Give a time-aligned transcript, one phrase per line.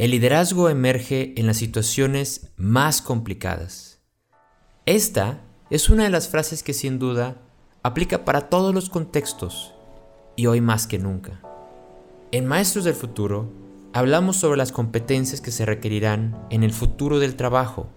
[0.00, 4.00] El liderazgo emerge en las situaciones más complicadas.
[4.86, 7.42] Esta es una de las frases que sin duda
[7.82, 9.74] aplica para todos los contextos
[10.36, 11.42] y hoy más que nunca.
[12.32, 13.52] En Maestros del Futuro
[13.92, 17.90] hablamos sobre las competencias que se requerirán en el futuro del trabajo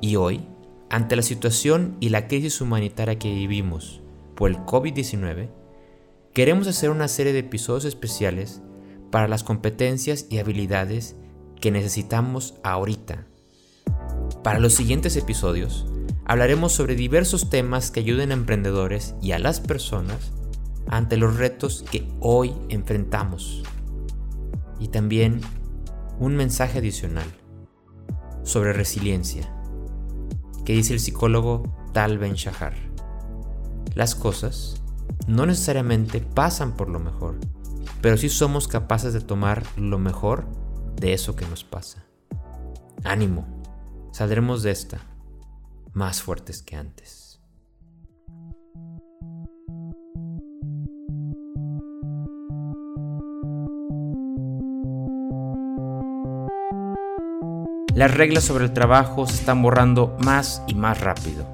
[0.00, 0.46] y hoy,
[0.90, 4.00] ante la situación y la crisis humanitaria que vivimos
[4.36, 5.48] por el COVID-19,
[6.34, 8.62] queremos hacer una serie de episodios especiales
[9.10, 11.16] para las competencias y habilidades
[11.60, 13.26] que necesitamos ahorita.
[14.42, 15.86] Para los siguientes episodios,
[16.24, 20.32] hablaremos sobre diversos temas que ayuden a emprendedores y a las personas
[20.88, 23.62] ante los retos que hoy enfrentamos.
[24.78, 25.40] Y también
[26.18, 27.26] un mensaje adicional
[28.42, 29.52] sobre resiliencia,
[30.64, 32.74] que dice el psicólogo Tal Ben Shahar.
[33.94, 34.82] Las cosas
[35.26, 37.38] no necesariamente pasan por lo mejor,
[38.00, 40.46] pero sí somos capaces de tomar lo mejor
[40.96, 42.04] de eso que nos pasa.
[43.04, 43.46] Ánimo,
[44.12, 45.00] saldremos de esta
[45.92, 47.40] más fuertes que antes.
[57.94, 61.46] Las reglas sobre el trabajo se están borrando más y más rápido.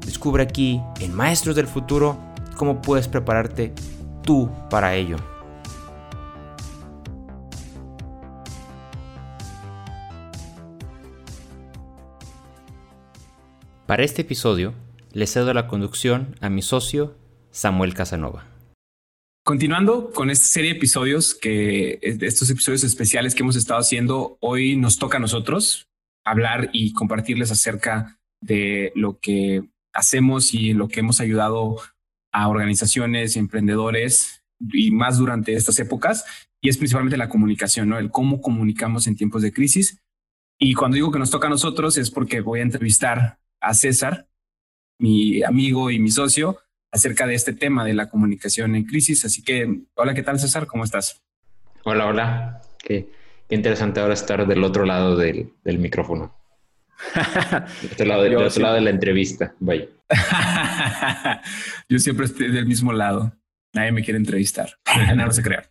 [0.00, 2.16] Descubre aquí, en Maestros del Futuro,
[2.56, 3.74] cómo puedes prepararte
[4.22, 5.16] tú para ello.
[13.92, 14.72] Para este episodio,
[15.12, 17.14] le cedo la conducción a mi socio,
[17.50, 18.46] Samuel Casanova.
[19.44, 24.76] Continuando con esta serie de episodios, que estos episodios especiales que hemos estado haciendo, hoy
[24.76, 25.90] nos toca a nosotros
[26.24, 31.76] hablar y compartirles acerca de lo que hacemos y lo que hemos ayudado
[32.32, 36.24] a organizaciones, emprendedores y más durante estas épocas.
[36.62, 37.98] Y es principalmente la comunicación, ¿no?
[37.98, 39.98] El cómo comunicamos en tiempos de crisis.
[40.58, 44.26] Y cuando digo que nos toca a nosotros es porque voy a entrevistar a César,
[44.98, 46.58] mi amigo y mi socio,
[46.90, 49.24] acerca de este tema de la comunicación en crisis.
[49.24, 50.66] Así que, hola, ¿qué tal César?
[50.66, 51.22] ¿Cómo estás?
[51.84, 52.62] Hola, hola.
[52.78, 53.08] Qué,
[53.48, 56.36] interesante ahora estar del otro lado del, micrófono.
[57.96, 59.54] del otro lado, lado de la entrevista.
[59.58, 59.86] Vaya.
[61.88, 63.32] Yo siempre estoy del mismo lado.
[63.72, 64.78] Nadie me quiere entrevistar.
[65.16, 65.70] no, se crea.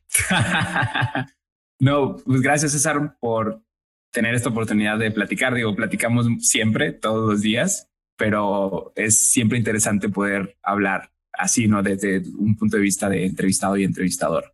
[1.79, 3.61] no, pues gracias César por
[4.11, 5.55] tener esta oportunidad de platicar.
[5.55, 11.81] Digo, platicamos siempre, todos los días, pero es siempre interesante poder hablar así, ¿no?
[11.81, 14.53] Desde un punto de vista de entrevistado y entrevistador.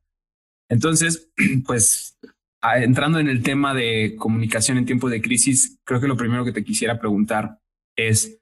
[0.70, 1.30] Entonces,
[1.66, 2.18] pues
[2.76, 6.52] entrando en el tema de comunicación en tiempos de crisis, creo que lo primero que
[6.52, 7.60] te quisiera preguntar
[7.96, 8.40] es,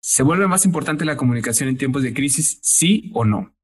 [0.00, 3.54] ¿se vuelve más importante la comunicación en tiempos de crisis, sí o no?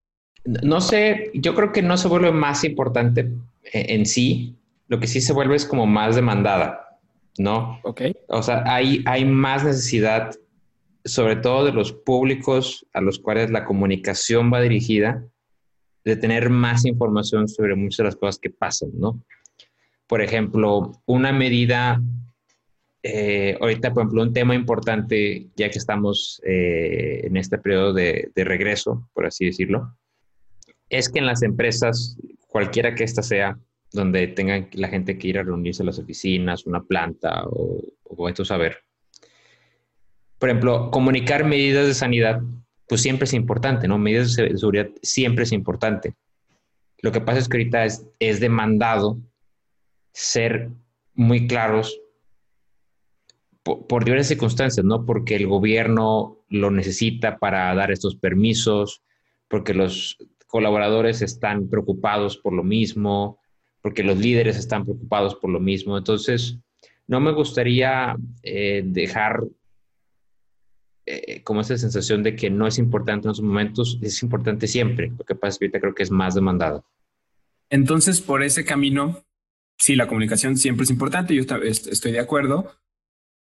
[0.45, 3.33] No sé, yo creo que no se vuelve más importante
[3.73, 4.57] en sí,
[4.93, 6.99] lo que sí se vuelve es como más demandada,
[7.39, 7.81] ¿no?
[7.83, 8.03] Ok.
[8.29, 10.33] O sea, hay, hay más necesidad
[11.03, 15.25] sobre todo de los públicos a los cuales la comunicación va dirigida,
[16.05, 19.25] de tener más información sobre muchas de las cosas que pasan, ¿no?
[20.07, 21.99] Por ejemplo, una medida,
[23.03, 28.31] eh, ahorita, por ejemplo, un tema importante, ya que estamos eh, en este periodo de,
[28.37, 29.97] regreso, por así decirlo,
[30.91, 33.59] es que en las empresas, cualquiera que ésta sea,
[33.93, 38.29] donde tengan la gente que ir a reunirse a las oficinas, una planta o, o
[38.29, 38.79] esto saber,
[40.39, 42.41] por ejemplo, comunicar medidas de sanidad,
[42.89, 43.97] pues siempre es importante, ¿no?
[43.99, 46.15] Medidas de seguridad siempre es importante.
[47.01, 49.19] Lo que pasa es que ahorita es, es demandado
[50.13, 50.71] ser
[51.15, 51.99] muy claros
[53.63, 55.07] por, diversas circunstancias, ¿no?
[55.07, 59.03] Porque el gobierno lo necesita para dar estos permisos,
[59.49, 63.39] porque los colaboradores están preocupados por lo mismo,
[63.83, 65.99] porque los líderes están preocupados por lo mismo.
[65.99, 66.59] Entonces,
[67.07, 69.43] no me gustaría eh, dejar
[71.05, 75.13] eh, como esa sensación de que no es importante en esos momentos, es importante siempre.
[75.19, 76.85] Lo que pasa es que ahorita creo que es más demandado.
[77.71, 79.25] Entonces, por ese camino,
[79.77, 82.71] sí, la comunicación siempre es importante, yo estoy de acuerdo.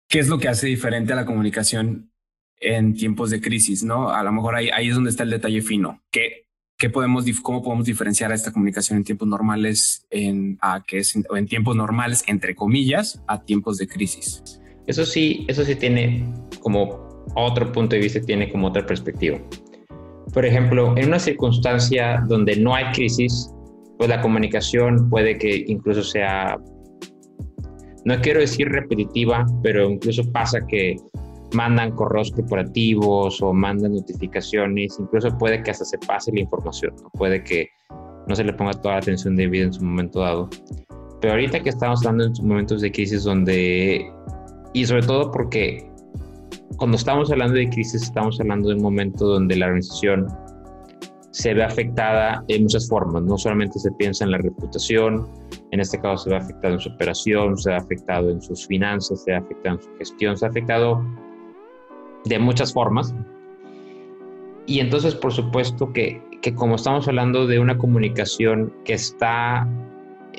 [0.09, 2.11] ¿Qué es lo que hace diferente a la comunicación
[2.59, 3.83] en tiempos de crisis?
[3.83, 4.11] ¿no?
[4.11, 6.03] A lo mejor ahí, ahí es donde está el detalle fino.
[6.11, 6.47] ¿Qué,
[6.91, 12.25] ¿Cómo podemos diferenciar esta comunicación en tiempos normales en, a que es en tiempos normales,
[12.27, 14.43] entre comillas, a tiempos de crisis?
[14.87, 16.27] Eso sí, eso sí tiene
[16.61, 19.39] como otro punto de vista, tiene como otra perspectiva.
[20.33, 23.51] Por ejemplo, en una circunstancia donde no hay crisis,
[23.99, 26.59] pues la comunicación puede que incluso sea,
[28.05, 30.97] no quiero decir repetitiva, pero incluso pasa que
[31.53, 37.43] mandan correos corporativos o mandan notificaciones, incluso puede que hasta se pase la información, puede
[37.45, 37.69] que
[38.27, 40.49] no se le ponga toda la atención debida en su momento dado.
[41.21, 44.11] Pero ahorita que estamos hablando en momentos de crisis donde,
[44.73, 45.89] y sobre todo porque
[46.77, 50.27] cuando estamos hablando de crisis, estamos hablando de un momento donde la organización
[51.31, 53.23] se ve afectada en muchas formas.
[53.23, 55.27] No solamente se piensa en la reputación,
[55.71, 59.23] en este caso se ve afectado en su operación, se ve afectado en sus finanzas,
[59.25, 61.05] se ve afectado en su gestión, se ve afectado
[62.25, 63.15] de muchas formas.
[64.67, 69.69] Y entonces, por supuesto que, que como estamos hablando de una comunicación que está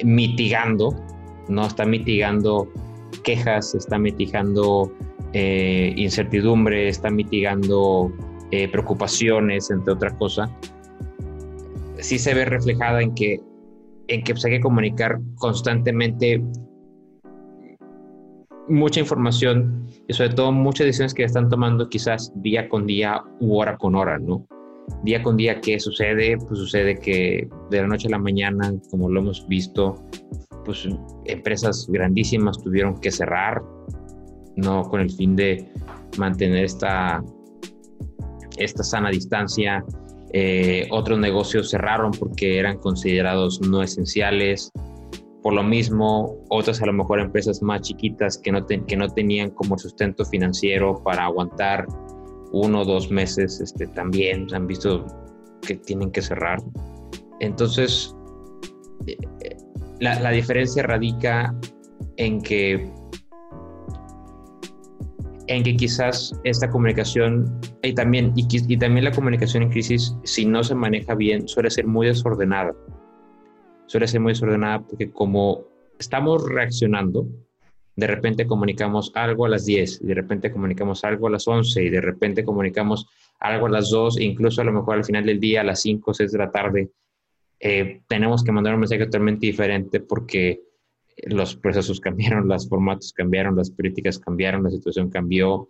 [0.04, 0.96] mitigando,
[1.50, 1.66] ¿no?
[1.66, 2.70] Está mitigando
[3.24, 4.92] quejas, está mitigando
[5.34, 8.12] eh, incertidumbre, está mitigando
[8.52, 10.50] eh, preocupaciones, entre otras cosas,
[11.98, 13.42] sí se ve reflejada en que,
[14.08, 16.44] en que pues, hay que comunicar constantemente
[18.68, 23.58] mucha información y sobre todo muchas decisiones que están tomando quizás día con día u
[23.58, 24.46] hora con hora, ¿no?
[25.04, 26.38] día con día, ¿qué sucede?
[26.38, 29.96] Pues sucede que de la noche a la mañana, como lo hemos visto,
[30.66, 30.88] pues
[31.26, 33.62] empresas grandísimas tuvieron que cerrar,
[34.56, 35.70] no con el fin de
[36.18, 37.24] mantener esta,
[38.58, 39.84] esta sana distancia.
[40.32, 44.72] Eh, otros negocios cerraron porque eran considerados no esenciales.
[45.44, 49.52] Por lo mismo, otras a lo mejor empresas más chiquitas que no, que no tenían
[49.52, 51.86] como sustento financiero para aguantar
[52.54, 55.06] uno o dos meses este, también han visto
[55.62, 56.60] que tienen que cerrar.
[57.42, 58.16] Entonces,
[59.06, 59.18] eh,
[60.00, 61.54] la, la diferencia radica
[62.18, 62.90] en que
[65.48, 70.46] en que quizás esta comunicación y también, y, y, también la comunicación en crisis, si
[70.46, 72.74] no se maneja bien, suele ser muy desordenada.
[73.94, 75.66] Suele ser muy desordenada porque como
[76.00, 77.28] estamos reaccionando,
[77.96, 81.90] de repente comunicamos algo a las 10, de repente comunicamos algo a las 11 y
[81.92, 83.06] de repente comunicamos
[83.40, 86.10] algo a las 2, incluso a lo mejor al final del día, a las 5
[86.10, 86.90] o 6 de la tarde,
[87.60, 90.64] eh, tenemos que mandar un mensaje totalmente diferente porque
[91.28, 95.70] los procesos cambiaron, los formatos cambiaron, las políticas cambiaron, la situación cambió,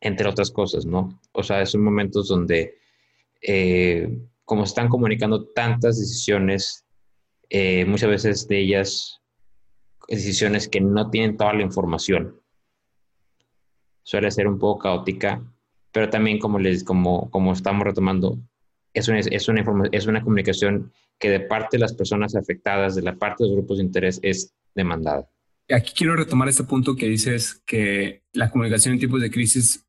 [0.00, 1.20] entre otras cosas, ¿no?
[1.32, 2.78] O sea, son momentos donde,
[3.42, 6.84] eh, como se están comunicando tantas decisiones,
[7.50, 9.20] eh, muchas veces de ellas
[10.08, 12.40] decisiones que no tienen toda la información.
[14.02, 15.42] Suele ser un poco caótica,
[15.92, 18.38] pero también como, les, como, como estamos retomando,
[18.94, 23.02] es una, es, una es una comunicación que de parte de las personas afectadas, de
[23.02, 25.28] la parte de los grupos de interés, es demandada.
[25.68, 29.84] Aquí quiero retomar este punto que dices que la comunicación en tiempos de crisis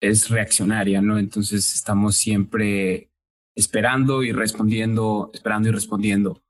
[0.00, 1.18] es reaccionaria, ¿no?
[1.18, 3.10] Entonces estamos siempre
[3.54, 6.41] esperando y respondiendo, esperando y respondiendo.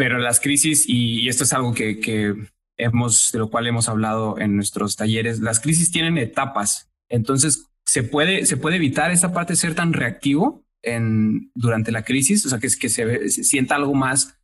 [0.00, 2.34] Pero las crisis, y, esto es algo que, que,
[2.78, 6.90] hemos, de lo cual hemos hablado en nuestros talleres, las crisis tienen etapas.
[7.10, 12.02] Entonces, ¿se puede, se puede evitar esa parte de ser tan reactivo en, durante la
[12.02, 12.46] crisis?
[12.46, 14.38] O sea, que, que se, se sienta algo más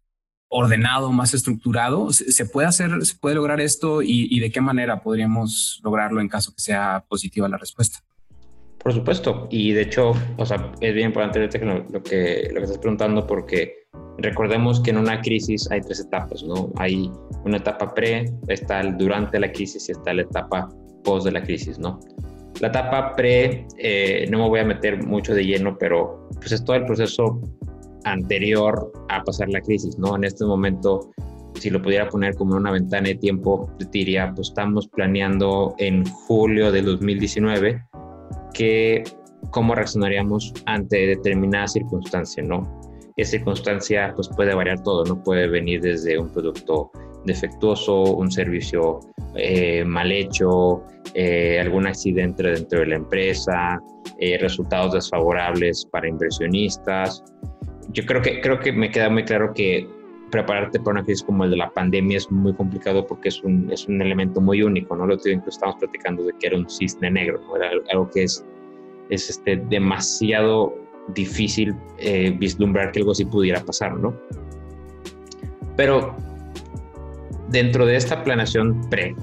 [0.48, 2.12] ordenado, más estructurado.
[2.12, 6.28] ¿Se, puede hacer, se puede lograr esto y, y, de qué manera podríamos lograrlo en
[6.28, 8.00] caso que sea positiva la respuesta?
[8.86, 11.48] Por supuesto, y de hecho, o sea, es bien importante lo
[12.04, 13.88] que, lo que estás preguntando porque
[14.18, 16.70] recordemos que en una crisis hay tres etapas, ¿no?
[16.76, 17.10] Hay
[17.44, 20.68] una etapa pre, está el durante la crisis y está la etapa
[21.02, 21.98] post de la crisis, ¿no?
[22.60, 26.64] La etapa pre, eh, no me voy a meter mucho de lleno, pero pues es
[26.64, 27.40] todo el proceso
[28.04, 30.14] anterior a pasar la crisis, ¿no?
[30.14, 31.10] En este momento,
[31.54, 36.70] si lo pudiera poner como una ventana de tiempo, diría, pues estamos planeando en julio
[36.70, 37.82] de 2019
[38.56, 39.04] que
[39.50, 42.80] cómo reaccionaríamos ante determinada circunstancia, ¿no?
[43.16, 45.22] Esa circunstancia pues puede variar todo, ¿no?
[45.22, 46.90] Puede venir desde un producto
[47.24, 49.00] defectuoso, un servicio
[49.34, 50.82] eh, mal hecho,
[51.14, 53.80] eh, algún accidente dentro de la empresa,
[54.18, 57.24] eh, resultados desfavorables para inversionistas.
[57.92, 59.88] Yo creo que, creo que me queda muy claro que
[60.30, 63.70] prepararte para una crisis como el de la pandemia es muy complicado porque es un,
[63.70, 65.06] es un elemento muy único, ¿no?
[65.06, 67.56] Lo que estamos platicando de que era un cisne negro, ¿no?
[67.56, 68.44] Era algo que es,
[69.08, 70.74] es este, demasiado
[71.14, 74.14] difícil eh, vislumbrar que algo así pudiera pasar, ¿no?
[75.76, 76.16] Pero
[77.48, 79.14] dentro de esta planeación pre,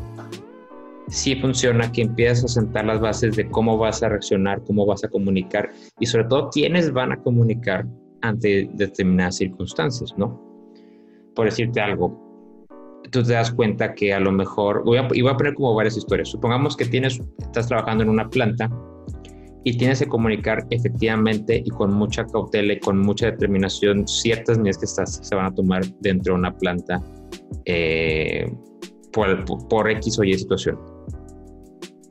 [1.09, 5.03] sí funciona que empiezas a sentar las bases de cómo vas a reaccionar, cómo vas
[5.03, 7.85] a comunicar y sobre todo quiénes van a comunicar
[8.21, 10.52] ante determinadas circunstancias, ¿no?
[11.35, 12.23] Por decirte algo,
[13.11, 15.73] tú te das cuenta que a lo mejor, voy a, y voy a poner como
[15.75, 18.69] varias historias, supongamos que tienes, estás trabajando en una planta
[19.63, 24.77] y tienes que comunicar efectivamente y con mucha cautela y con mucha determinación ciertas medidas
[24.77, 27.01] que estás, se van a tomar dentro de una planta
[27.65, 28.51] eh,
[29.11, 30.79] por, por, X o Y situación.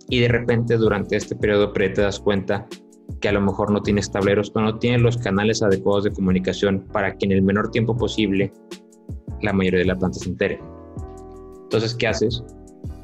[0.08, 2.66] Y de repente durante este periodo pre te das cuenta
[3.20, 6.86] que a lo mejor no tienes tableros o no tienes los canales adecuados de comunicación
[6.92, 8.52] para que en el menor tiempo posible
[9.42, 10.60] la mayoría de la planta se entere.
[11.64, 12.42] Entonces, ¿qué haces?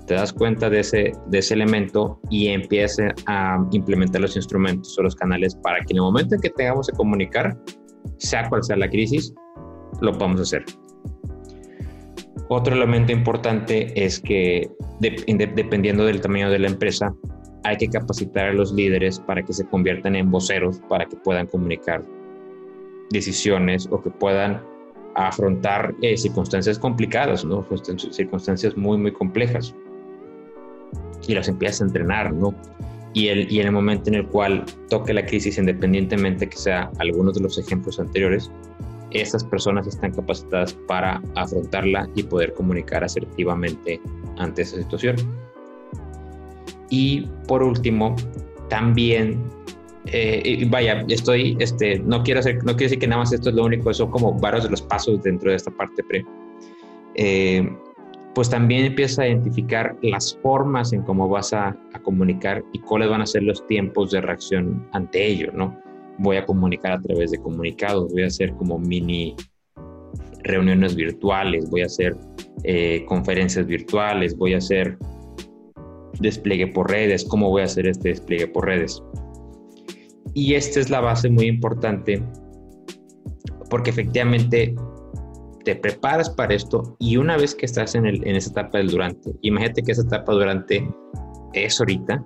[0.06, 5.02] Te das cuenta de ese, de ese elemento y empiezas a implementar los instrumentos o
[5.02, 7.58] los canales para que en el momento en que tengamos que comunicar,
[8.16, 9.34] sea cual sea la crisis,
[10.00, 10.64] lo podamos hacer.
[12.48, 17.14] Otro elemento importante es que dependiendo del tamaño de la empresa,
[17.64, 21.46] hay que capacitar a los líderes para que se conviertan en voceros, para que puedan
[21.46, 22.02] comunicar
[23.10, 24.62] decisiones o que puedan
[25.26, 27.62] afrontar eh, circunstancias complicadas, ¿no?
[27.62, 29.74] Pues, circunstancias muy, muy complejas.
[31.26, 32.54] Y los empiezas a entrenar, ¿no?
[33.14, 36.90] Y, el, y en el momento en el cual toque la crisis, independientemente que sea
[36.98, 38.50] algunos de los ejemplos anteriores,
[39.10, 44.00] estas personas están capacitadas para afrontarla y poder comunicar asertivamente
[44.36, 45.16] ante esa situación.
[46.90, 48.14] Y por último,
[48.68, 49.42] también,
[50.12, 53.54] eh, vaya, estoy, este, no quiero hacer, no quiero decir que nada más esto es
[53.54, 56.24] lo único, son como varios de los pasos dentro de esta parte pre.
[57.14, 57.68] Eh,
[58.34, 63.08] pues también empieza a identificar las formas en cómo vas a, a, comunicar y cuáles
[63.08, 65.76] van a ser los tiempos de reacción ante ello, ¿no?
[66.18, 69.34] Voy a comunicar a través de comunicados, voy a hacer como mini
[70.44, 72.16] reuniones virtuales, voy a hacer
[72.64, 74.98] eh, conferencias virtuales, voy a hacer
[76.20, 79.02] despliegue por redes, cómo voy a hacer este despliegue por redes.
[80.34, 82.22] Y esta es la base muy importante
[83.70, 84.74] porque efectivamente
[85.64, 88.88] te preparas para esto y una vez que estás en, el, en esa etapa del
[88.88, 90.88] durante, imagínate que esa etapa durante
[91.52, 92.22] es ahorita,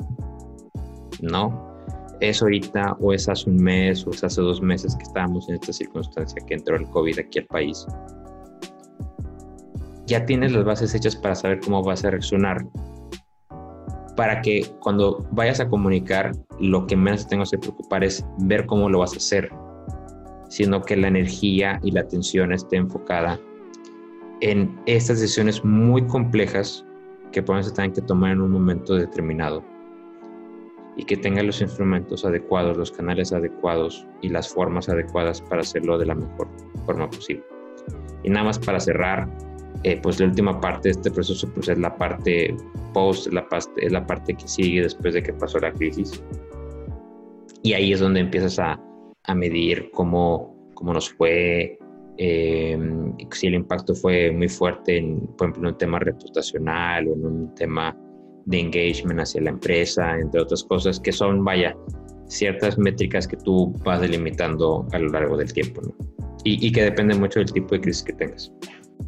[1.20, 1.72] ¿no?
[2.20, 5.56] Es ahorita o es hace un mes o es hace dos meses que estábamos en
[5.56, 7.84] esta circunstancia que entró el COVID aquí al país.
[10.06, 12.64] Ya tienes las bases hechas para saber cómo vas a reaccionar
[14.16, 18.88] para que cuando vayas a comunicar, lo que menos tengo que preocupar es ver cómo
[18.88, 19.50] lo vas a hacer,
[20.48, 23.40] sino que la energía y la atención esté enfocada
[24.40, 26.84] en estas decisiones muy complejas
[27.30, 29.64] que podemos tener que tomar en un momento determinado
[30.96, 35.96] y que tenga los instrumentos adecuados, los canales adecuados y las formas adecuadas para hacerlo
[35.96, 36.48] de la mejor
[36.84, 37.44] forma posible.
[38.24, 39.28] Y nada más para cerrar,
[39.84, 42.54] eh, pues la última parte de este proceso pues es la parte
[42.92, 46.22] post, la parte, es la parte que sigue después de que pasó la crisis.
[47.62, 48.80] Y ahí es donde empiezas a,
[49.24, 51.78] a medir cómo, cómo nos fue,
[52.18, 52.78] eh,
[53.30, 57.24] si el impacto fue muy fuerte, en, por ejemplo, en un tema reputacional o en
[57.24, 57.96] un tema
[58.46, 61.76] de engagement hacia la empresa, entre otras cosas, que son, vaya,
[62.26, 65.82] ciertas métricas que tú vas delimitando a lo largo del tiempo,
[66.44, 68.52] y, y que depende mucho del tipo de crisis que tengas.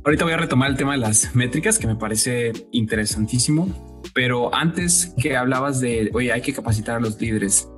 [0.02, 5.14] Ahorita voy a retomar el tema de las métricas, que me parece interesantísimo, pero antes
[5.20, 7.68] que hablabas de, oye, hay que capacitar a los líderes,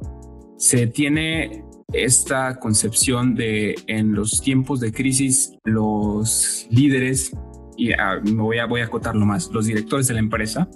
[0.57, 7.33] se tiene esta concepción de en los tiempos de crisis, los líderes,
[7.77, 10.69] y ah, me voy a, voy a acotarlo más, los directores de la empresa,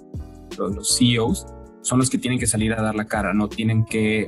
[0.57, 1.45] los, los CEOs,
[1.81, 4.27] son los que tienen que salir a dar la cara, no tienen que,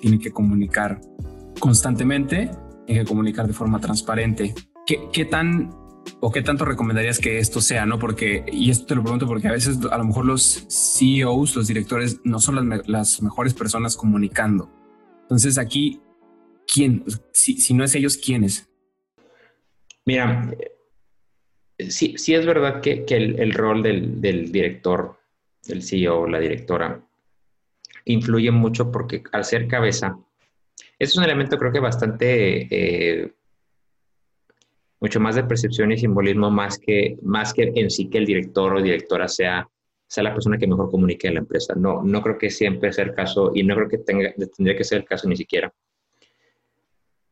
[0.00, 1.00] tienen que comunicar
[1.58, 2.50] constantemente,
[2.86, 4.54] tienen que comunicar de forma transparente.
[4.86, 5.85] ¿Qué, qué tan
[6.20, 7.98] o qué tanto recomendarías que esto sea, no?
[7.98, 11.66] Porque, y esto te lo pregunto porque a veces a lo mejor los CEOs, los
[11.66, 14.70] directores, no son las, mejores personas comunicando.
[15.22, 16.00] Entonces aquí,
[16.72, 17.04] ¿quién?
[17.32, 18.68] Si, no es ellos, ¿quiénes?
[20.04, 20.54] Mira,
[21.88, 24.20] sí, sí es verdad que, el, rol del,
[24.52, 25.18] director,
[25.66, 27.02] del CEO, la directora,
[28.04, 30.16] influye mucho porque al ser cabeza,
[30.98, 33.35] es un elemento creo que bastante eh,
[35.00, 38.74] mucho más de percepción y simbolismo más que, más que en sí que el director
[38.74, 39.68] o directora sea,
[40.06, 41.74] sea la persona que mejor comunique en la empresa.
[41.74, 44.84] No, no creo que siempre sea el caso y no creo que tenga, tendría que
[44.84, 45.72] ser el caso ni siquiera.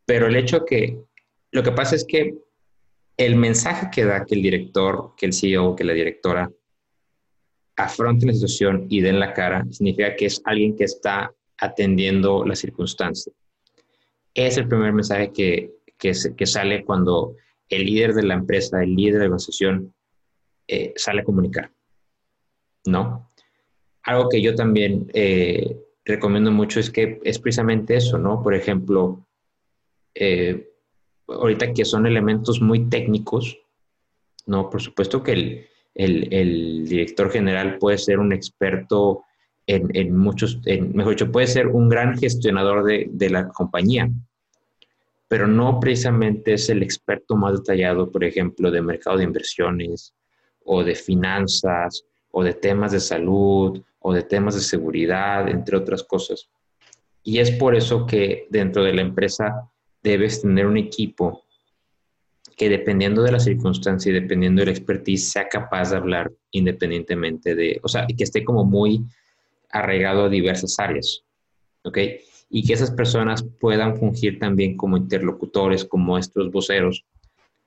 [0.07, 0.99] Pero el hecho que,
[1.53, 2.35] lo que pasa es que
[3.17, 6.51] el mensaje que da que el director, que el CEO, que la directora
[7.77, 12.55] afronten la situación y den la cara, significa que es alguien que está atendiendo la
[12.55, 13.33] circunstancia.
[14.35, 17.37] Es el primer mensaje que, que, que sale cuando
[17.69, 19.95] el líder de la empresa, el líder de la organización,
[20.67, 21.71] eh, sale a comunicar,
[22.87, 23.31] ¿no?
[24.03, 28.43] Algo que yo también eh, recomiendo mucho es que es precisamente eso, ¿no?
[28.43, 29.27] Por ejemplo,
[30.15, 30.71] eh,
[31.29, 33.59] ahorita que son elementos muy técnicos,
[34.47, 34.71] ¿no?
[34.71, 39.25] Por supuesto que el, director general puede ser un experto
[39.67, 44.11] en, muchos, mejor dicho, puede ser un gran gestionador de, de la compañía,
[45.35, 50.15] pero no precisamente es el experto más detallado, por ejemplo, de mercado de inversiones
[50.65, 56.05] o de finanzas o de temas de salud o de temas de seguridad, entre otras
[56.05, 56.49] cosas.
[57.25, 59.69] Y es por eso que dentro de la empresa
[60.05, 61.43] debes tener un equipo
[62.57, 67.81] que dependiendo de la circunstancia y dependiendo del expertise sea capaz de hablar independientemente de,
[67.83, 69.05] o sea, que esté como muy
[69.69, 71.25] arraigado a diversas áreas,
[71.83, 71.99] ¿ok?
[72.49, 77.05] Y que esas personas puedan fungir también como interlocutores, como estos voceros,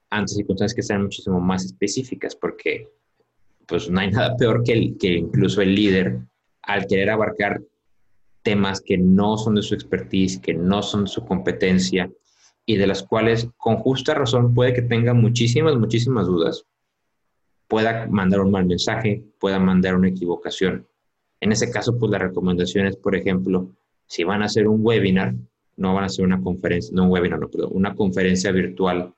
[0.10, 2.89] ante circunstancias que sean muchísimo más específicas, porque
[3.65, 6.19] pues no hay nada peor que, el, que incluso el líder,
[6.62, 7.62] al querer abarcar
[8.43, 12.10] temas que no son de su expertise, que no son de su competencia,
[12.69, 16.65] y de las cuales con justa razón puede que tenga muchísimas, muchísimas dudas,
[17.67, 20.86] pueda mandar un mal mensaje, pueda mandar una equivocación.
[21.39, 23.72] En ese caso, pues la recomendación es, por ejemplo,
[24.07, 25.35] si van a hacer un webinar,
[25.75, 29.13] no van a hacer una conferencia, no un webinar, no, perdón, una conferencia virtual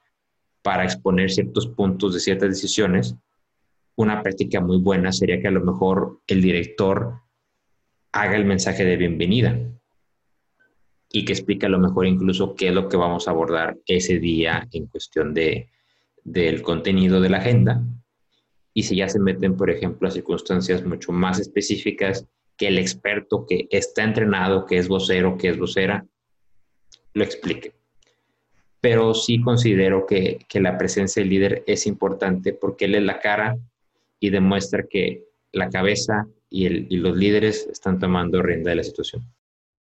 [0.62, 3.15] para exponer ciertos puntos de ciertas decisiones,
[3.96, 7.22] una práctica muy buena sería que a lo mejor el director
[8.12, 9.60] haga el mensaje de bienvenida
[11.12, 14.19] y que explique a lo mejor incluso qué es lo que vamos a abordar ese
[14.19, 15.69] día en cuestión de,
[16.24, 17.84] del contenido de la agenda.
[18.74, 22.25] Y si ya se meten, por ejemplo, a circunstancias mucho más específicas,
[22.60, 26.06] que el experto que está entrenado, que es vocero, que es vocera,
[27.13, 27.74] lo explique.
[28.82, 33.20] Pero sí considero que, que la presencia del líder es importante porque él es la
[33.20, 33.58] cara
[34.20, 35.24] y demuestra que
[35.54, 39.24] la cabeza y, los líderes están tomando rienda de la situación.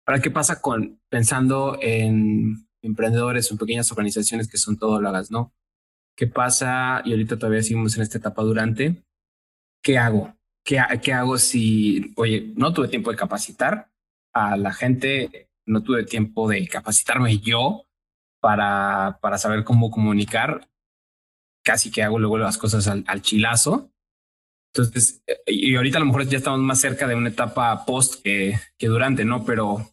[0.06, 5.30] Ahora, ¿qué pasa con pensando en emprendedores o en pequeñas organizaciones que son todo hagas,
[5.30, 5.52] no?
[6.16, 7.02] ¿Qué pasa?
[7.04, 9.02] Y ahorita todavía seguimos en esta etapa durante.
[9.82, 10.34] ¿Qué hago?
[10.64, 13.90] ¿Qué, ¿Qué hago si, oye, no tuve tiempo de capacitar
[14.32, 17.86] a la gente, no tuve tiempo de capacitarme yo
[18.40, 20.68] para, para saber cómo comunicar?
[21.64, 23.92] Casi que hago luego las cosas al, al chilazo.
[24.74, 28.58] Entonces, y ahorita a lo mejor ya estamos más cerca de una etapa post que,
[28.78, 29.44] que durante, ¿no?
[29.44, 29.92] Pero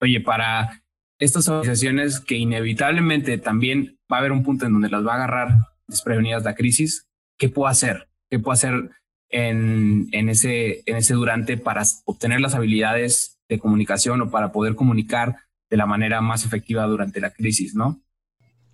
[0.00, 0.82] oye, para
[1.18, 5.16] estas organizaciones que inevitablemente también va a haber un punto en donde las va a
[5.16, 5.48] agarrar
[5.86, 8.08] desprevenidas la crisis, ¿qué puedo hacer?
[8.28, 8.90] ¿Qué puedo hacer
[9.32, 15.36] en, en, ese, en durante para obtener las habilidades de comunicación o para poder comunicar
[15.68, 18.00] de la manera más efectiva durante la crisis, ¿no?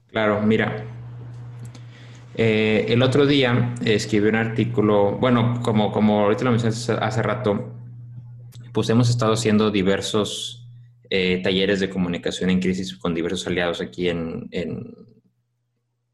[0.08, 0.84] Claro, mira,
[2.34, 7.72] eh, el otro día escribí un artículo, bueno, como, como ahorita lo mencionaste hace rato,
[8.72, 10.68] pues hemos estado haciendo diversos
[11.10, 14.48] eh, talleres de comunicación en crisis con diversos aliados aquí en,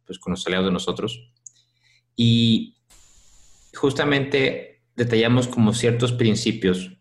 [0.07, 1.30] pues con los aliados de nosotros.
[2.16, 2.73] Y
[3.74, 6.96] justamente detallamos como ciertos principios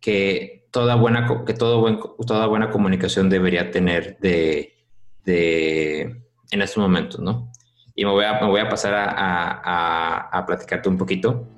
[0.00, 4.74] que toda buena, que todo toda buena comunicación debería tener de,
[5.24, 7.50] de, en estos momentos, ¿no?
[7.94, 11.48] Y me voy a, me voy a pasar a, a, a platicarte un poquito.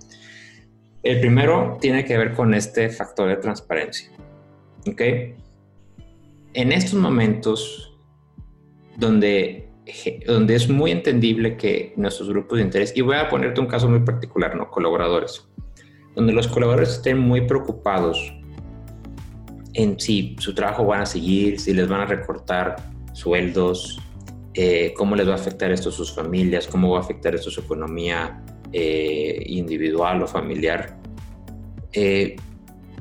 [1.03, 4.11] El primero tiene que ver con este factor de transparencia.
[4.87, 5.03] ¿Ok?
[6.55, 7.93] en estos momentos
[8.97, 9.69] donde,
[10.27, 13.89] donde es muy entendible que nuestros grupos de interés, y voy a ponerte un caso
[13.89, 14.71] muy particular, ¿no?
[14.71, 15.49] Colaboradores,
[16.15, 18.35] donde los colaboradores estén muy preocupados
[19.75, 22.77] en si su trabajo van a seguir, si les van a recortar
[23.13, 24.01] sueldos,
[24.55, 27.51] eh, cómo les va a afectar esto a sus familias, cómo va a afectar esto
[27.51, 30.99] a su economía eh, individual o familiar.
[31.93, 32.37] Eh,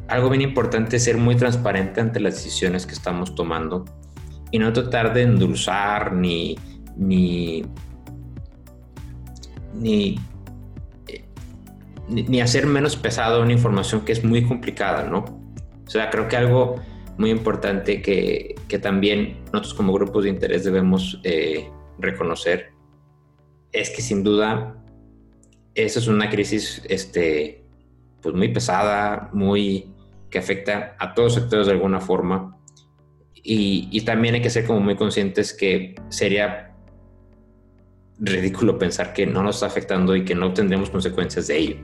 [0.08, 3.86] algo bien importante es ser muy transparente ante las decisiones que estamos tomando
[4.52, 6.58] y no tratar de endulzar ni,
[6.96, 7.64] ni,
[9.74, 10.16] ni,
[12.08, 15.20] ni hacer menos pesado una información que es muy complicada, ¿no?
[15.86, 16.76] O sea, creo que algo
[17.18, 22.72] muy importante que, que también nosotros como grupos de interés debemos eh, reconocer
[23.72, 24.76] es que sin duda
[25.76, 27.66] esa es una crisis este,
[28.22, 29.94] pues muy pesada, muy,
[30.30, 32.58] que afecta a todos los sectores de alguna forma.
[33.44, 36.74] Y, también hay que ser como muy conscientes que sería
[38.20, 41.76] ridículo pensar que no nos está afectando y que no tendremos consecuencias de ello.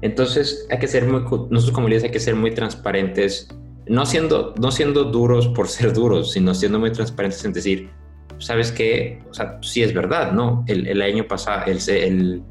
[0.00, 3.48] Entonces hay que ser muy, nosotros como líderes hay que ser muy transparentes,
[3.86, 7.90] no siendo, no siendo duros por ser duros, sino siendo muy transparentes en decir,
[8.38, 10.64] sabes qué, o sea, sí es verdad, ¿no?
[10.66, 12.42] El, el año pasado, el, el,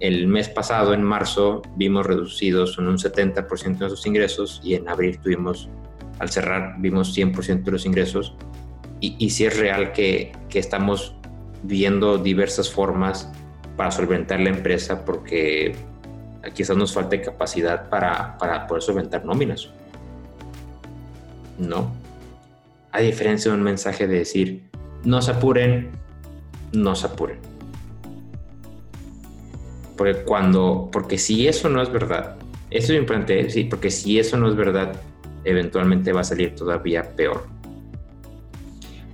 [0.00, 5.18] el mes pasado, en marzo, vimos reducidos en un 70% de ingresos y en abril
[5.20, 5.70] tuvimos,
[6.18, 8.34] al cerrar, vimos 100% de los ingresos.
[9.00, 11.14] Y, sí es real que, que, estamos
[11.62, 13.30] viendo diversas formas
[13.76, 15.76] para solventar la empresa porque
[16.54, 19.68] quizás nos falta capacidad para, para poder solventar nóminas.
[21.58, 21.92] No.
[22.90, 24.62] A diferencia de un mensaje de decir,
[25.04, 25.90] no se apuren,
[26.72, 27.38] no se apuren
[29.96, 32.36] porque cuando, porque si eso no es verdad,
[32.70, 35.00] eso es importante, sí, porque si eso no es verdad,
[35.46, 37.46] eventualmente va a salir todavía peor.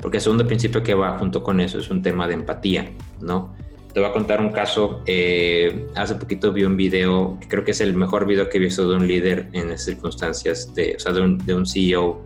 [0.00, 2.90] Porque el segundo principio que va junto con eso es un tema de empatía,
[3.20, 3.54] ¿no?
[3.94, 5.02] Te voy a contar un caso.
[5.06, 8.60] Eh, hace poquito vi un video, que creo que es el mejor video que he
[8.60, 12.20] visto de un líder en esas circunstancias, de, o sea, de un, de un CEO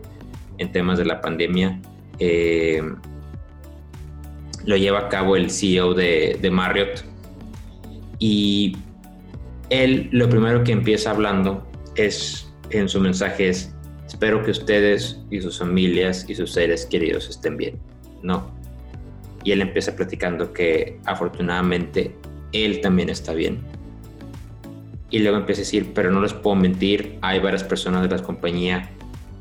[0.58, 1.78] en temas de la pandemia.
[2.18, 2.82] Eh,
[4.64, 7.04] lo lleva a cabo el CEO de, de Marriott.
[8.18, 8.76] Y
[9.68, 13.75] él lo primero que empieza hablando es, en su mensaje es,
[14.16, 17.78] espero que ustedes y sus familias y sus seres queridos estén bien,
[18.22, 18.50] ¿no?
[19.44, 22.16] Y él empieza platicando que afortunadamente
[22.50, 23.58] él también está bien.
[25.10, 28.22] Y luego empieza a decir, pero no les puedo mentir, hay varias personas de la
[28.22, 28.88] compañía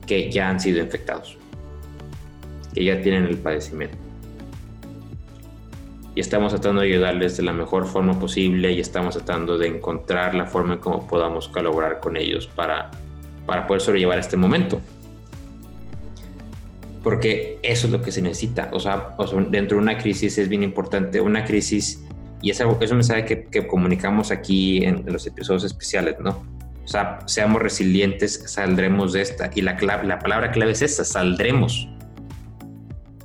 [0.05, 1.37] que ya han sido infectados,
[2.73, 3.97] que ya tienen el padecimiento.
[6.15, 10.35] Y estamos tratando de ayudarles de la mejor forma posible y estamos tratando de encontrar
[10.35, 12.91] la forma en cómo podamos colaborar con ellos para,
[13.45, 14.81] para poder sobrellevar este momento.
[17.03, 18.69] Porque eso es lo que se necesita.
[18.73, 19.15] O sea,
[19.49, 21.21] dentro de una crisis es bien importante.
[21.21, 22.03] Una crisis,
[22.41, 26.43] y es, es un mensaje que, comunicamos aquí en los episodios especiales, ¿no?
[26.83, 29.51] O sea, seamos resilientes, saldremos de esta.
[29.53, 31.87] Y la, la palabra clave es esta, saldremos.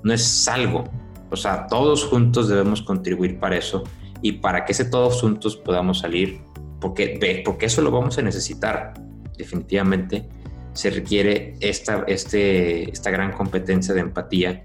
[0.02, 0.84] No es salgo.
[1.30, 3.84] O sea, todos juntos debemos contribuir para eso
[4.22, 6.40] y para que ese todos juntos podamos salir,
[6.80, 8.94] porque, porque eso lo vamos a necesitar.
[9.40, 10.28] Definitivamente
[10.72, 14.62] se requiere esta, este, esta gran competencia de empatía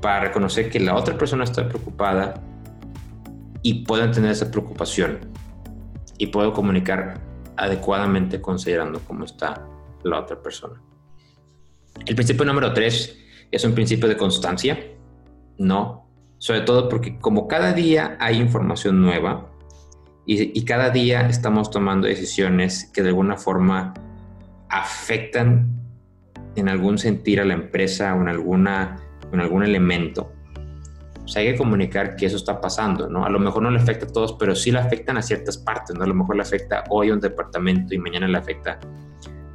[0.00, 2.42] para reconocer que la otra persona está preocupada
[3.62, 5.18] y puedan tener esa preocupación
[6.18, 7.20] y puedo comunicar
[7.56, 9.66] adecuadamente considerando cómo está
[10.02, 10.80] la otra persona.
[12.06, 13.18] El principio número tres
[13.50, 14.78] es un principio de constancia,
[15.58, 16.06] ¿no?
[16.38, 19.49] Sobre todo porque como cada día hay información nueva
[20.26, 23.94] y, cada día estamos tomando decisiones que de alguna forma
[24.68, 25.68] afectan
[26.54, 28.96] en algún sentir a la empresa o en, alguna,
[29.32, 30.32] en algún elemento,
[31.30, 33.24] o sea, hay que comunicar que eso está pasando, ¿no?
[33.24, 35.96] A lo mejor no le afecta a todos, pero sí le afectan a ciertas partes,
[35.96, 36.02] ¿no?
[36.02, 38.80] A lo mejor le afecta hoy a un departamento y mañana le afecta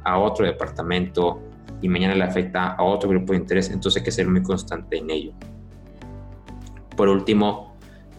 [0.02, 1.42] a otro departamento
[1.82, 4.96] y mañana le afecta a otro grupo de interés, entonces hay que ser muy constante
[4.96, 5.32] en ello.
[6.96, 7.65] Por último,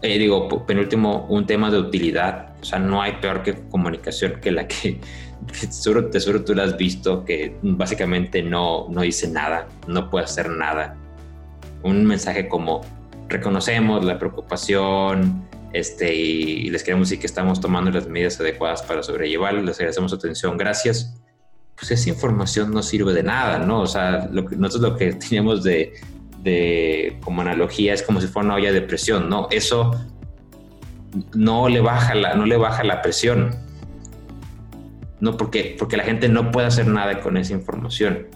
[0.02, 4.52] eh, digo, penúltimo, un tema de utilidad, o sea, no hay peor que comunicación que
[4.52, 5.00] la que,
[5.70, 10.50] seguro, seguro tú la has visto, que básicamente no, no dice nada, no puede hacer
[10.50, 10.96] nada.
[11.84, 12.82] Un mensaje como
[13.28, 19.04] reconocemos la preocupación este, y les queremos decir que estamos tomando las medidas adecuadas para
[19.04, 21.16] sobrellevarlo, les agradecemos su atención, gracias.
[21.76, 23.82] Pues esa información no sirve de nada, ¿no?
[23.82, 25.94] O sea, lo que, nosotros lo que teníamos de,
[26.48, 29.48] de, como analogía es como si fuera una olla de presión, ¿no?
[29.52, 29.92] Eso
[31.34, 33.56] no le baja la, no le baja la presión.
[35.20, 38.28] No porque, porque la gente no puede hacer nada con esa información.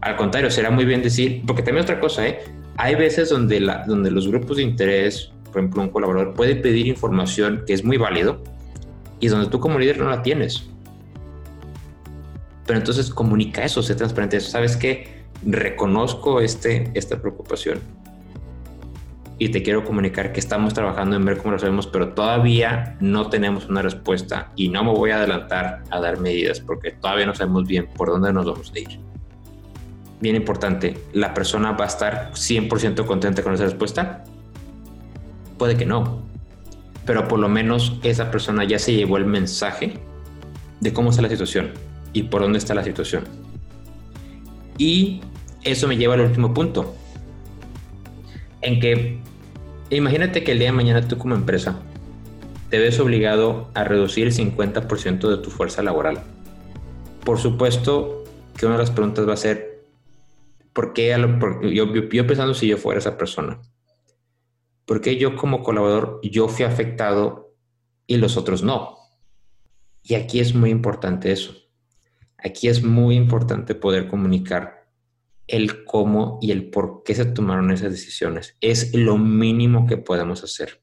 [0.00, 2.40] Al contrario, será muy bien decir, porque también otra cosa, ¿eh?
[2.76, 6.86] hay veces donde, la, donde los grupos de interés, por ejemplo, un colaborador puede pedir
[6.86, 8.42] información que es muy válido
[9.20, 10.68] y donde tú como líder no la tienes.
[12.66, 14.40] Pero entonces comunica eso, sé transparente.
[14.40, 15.19] ¿Sabes qué?
[15.44, 17.80] Reconozco este, esta preocupación
[19.38, 23.30] y te quiero comunicar que estamos trabajando en ver cómo lo sabemos, pero todavía no
[23.30, 27.34] tenemos una respuesta y no me voy a adelantar a dar medidas porque todavía no
[27.34, 29.10] sabemos bien por dónde nos vamos a ir
[30.20, 34.24] bien importante, ¿la persona va a estar 100% contenta con esa respuesta?
[35.58, 36.22] Puede que no,
[37.06, 39.94] pero por lo menos esa persona ya se llevó el mensaje
[40.80, 41.72] de cómo está la situación
[42.12, 43.24] y por dónde está la situación.
[44.78, 45.20] Y
[45.62, 46.94] eso me lleva al último punto,
[48.62, 49.18] en que
[49.90, 51.80] imagínate que el día de mañana tú como empresa
[52.68, 56.22] te ves obligado a reducir el 50% de tu fuerza laboral.
[57.24, 58.24] Por supuesto
[58.56, 59.70] que una de las preguntas va a ser,
[60.72, 61.14] ¿Por qué
[61.72, 63.60] yo, yo, pensando si yo fuera esa persona?
[64.86, 67.54] ¿Por qué yo como colaborador yo fui afectado
[68.06, 68.96] y los otros no?
[70.02, 71.54] Y aquí es muy importante eso.
[72.38, 74.79] Aquí es muy importante poder comunicar
[75.50, 78.56] el cómo y el por qué se tomaron esas decisiones.
[78.60, 80.82] Es lo mínimo que podemos hacer.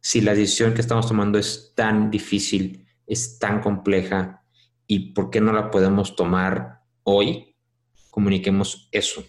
[0.00, 4.44] Si la decisión que estamos tomando es tan difícil, es tan compleja,
[4.86, 7.48] ¿y por qué no la podemos tomar hoy
[8.18, 9.24] comuniquemos eso.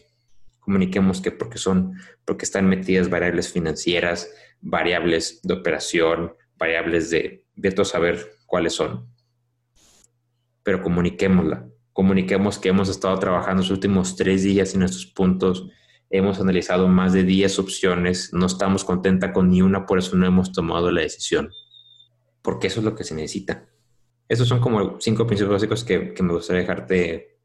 [0.60, 1.94] Comuniquemos que porque son,
[2.26, 9.08] porque están metidas variables financieras, variables de operación, variables de, de saber cuáles son.
[10.64, 11.70] Pero comuniquémosla.
[12.00, 15.68] Comuniquemos que hemos estado trabajando los últimos tres días en estos puntos.
[16.10, 18.32] Hemos analizado más de 10 opciones.
[18.32, 21.50] No estamos contenta con ni una, por eso no hemos tomado la decisión.
[22.42, 23.68] Porque eso es lo que se necesita.
[24.30, 27.38] Esos son como cinco principios básicos que, que me gustaría dejarte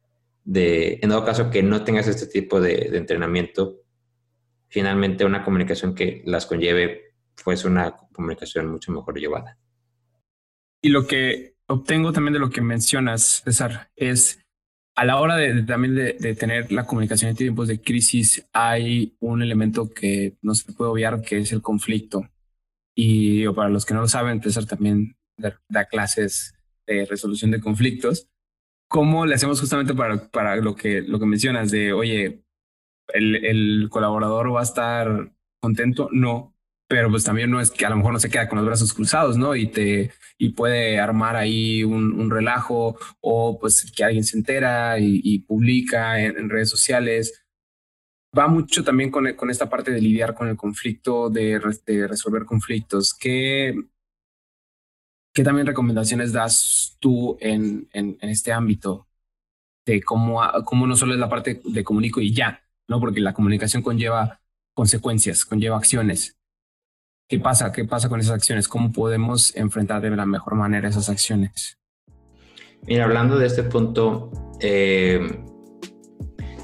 [0.45, 3.81] de, en dado caso que no tengas este tipo de, entrenamiento,
[4.69, 9.59] finalmente una comunicación que las conlleve fuese una comunicación mucho mejor llevada.
[10.81, 14.44] Y lo que obtengo también de lo que mencionas, César, es
[14.97, 19.43] a la hora de, también de, tener la comunicación en tiempos de crisis, hay un
[19.43, 22.29] elemento que no se puede obviar, que es el conflicto.
[22.95, 26.55] Y para los que no lo saben, César también da, clases
[26.87, 28.29] de resolución de conflictos.
[28.89, 32.45] ¿Cómo le hacemos justamente para, para lo, que, lo que mencionas de, oye,
[33.13, 36.09] el, el colaborador va a estar contento?
[36.13, 36.54] No,
[36.95, 38.95] pero pues también no es que a lo mejor no se queda con los brazos
[38.95, 39.57] cruzados, ¿no?
[39.57, 45.41] Y te y puede armar ahí un, relajo o pues que alguien se entera y,
[45.41, 47.45] publica en, redes sociales.
[48.39, 53.13] Va mucho también con, con, esta parte de lidiar con el conflicto, de, resolver conflictos.
[53.13, 53.75] ¿Qué,
[55.33, 59.09] ¿Qué también recomendaciones das tú en, en, en este ámbito?
[59.85, 63.01] De cómo, cómo no solo es la parte de comunico y ya, ¿no?
[63.01, 64.41] Porque la comunicación conlleva
[64.75, 66.39] consecuencias, conlleva acciones.
[67.27, 67.73] ¿Qué pasa?
[67.73, 68.69] ¿Qué pasa con esas acciones?
[68.69, 71.79] ¿Cómo podemos enfrentar de la mejor manera esas acciones?
[72.87, 75.27] Mira, hablando de este punto, eh,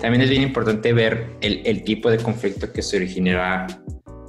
[0.02, 3.66] también es bien importante ver el, tipo de conflicto que se originará.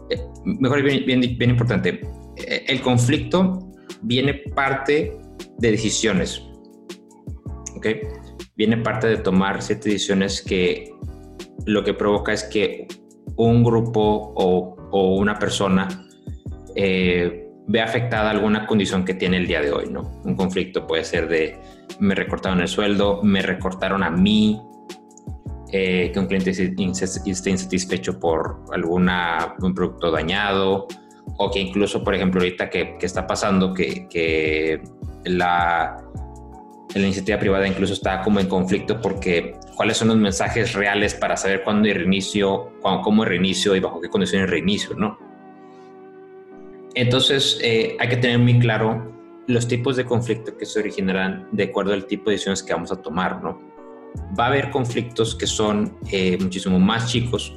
[0.09, 1.99] Eh, mejor, bien, bien, importante,
[2.37, 3.69] eh, el conflicto
[4.01, 5.17] viene parte
[5.57, 6.41] de decisiones.
[7.75, 7.87] ¿Ok?
[8.55, 10.93] Viene parte de tomar ciertas decisiones que
[11.65, 12.87] lo que provoca es que
[13.35, 16.07] un grupo o una persona
[16.75, 20.21] eh, ve afectada alguna condición que tiene el día de hoy, ¿no?
[20.23, 21.57] Un conflicto puede ser de
[21.99, 24.61] me recortaron el sueldo, me recortaron a mí,
[25.71, 30.87] eh, que un cliente esté insatisfecho por alguna, un producto dañado,
[31.37, 34.81] o que incluso, por ejemplo, ahorita que, está pasando que, que
[35.25, 35.97] la,
[36.93, 41.37] la, iniciativa privada incluso está como en conflicto porque cuáles son los mensajes reales para
[41.37, 45.30] saber cuándo reinicio, cuándo, cómo reinicio y bajo qué condiciones reinicio, ¿no?
[46.95, 49.11] Entonces, eh, hay que tener muy claro
[49.47, 52.91] los tipos de conflicto que se originarán de acuerdo al tipo de decisiones que vamos
[52.91, 53.59] a tomar, ¿no?
[54.37, 57.53] Va a haber conflictos que son eh, muchísimo más chicos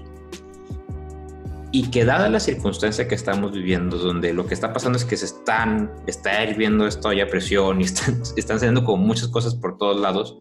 [1.73, 5.17] y que dada la circunstancia que estamos viviendo, donde lo que está pasando es que
[5.17, 9.77] se están, está hirviendo esto a presión y están, están saliendo con muchas cosas por
[9.77, 10.39] todos lados,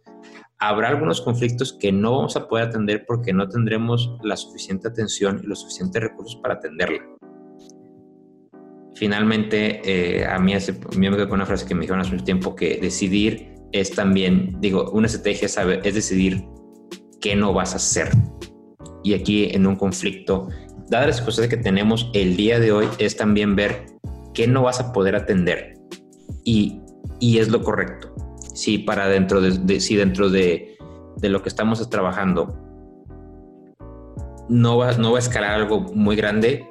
[0.59, 5.41] habrá algunos conflictos que no vamos a poder atender porque no tendremos la suficiente atención
[5.43, 7.03] y los suficientes recursos para atenderla
[8.95, 12.23] finalmente, eh, a mí, hace, me quedé con una frase que me dijeron hace un
[12.23, 16.45] tiempo, que decidir es también, digo, una estrategia sabe, es decidir
[17.19, 18.09] qué no vas a hacer.
[19.03, 20.47] Y aquí en un conflicto,
[20.89, 23.85] dadas las cosas que tenemos el día de hoy, es también ver
[24.33, 25.73] qué no vas a poder atender.
[26.43, 26.81] Y,
[27.19, 28.13] y es lo correcto.
[28.53, 30.77] Si para dentro de, si dentro de,
[31.17, 32.55] de, lo que estamos trabajando
[34.49, 36.69] no va, no va a escalar algo muy grande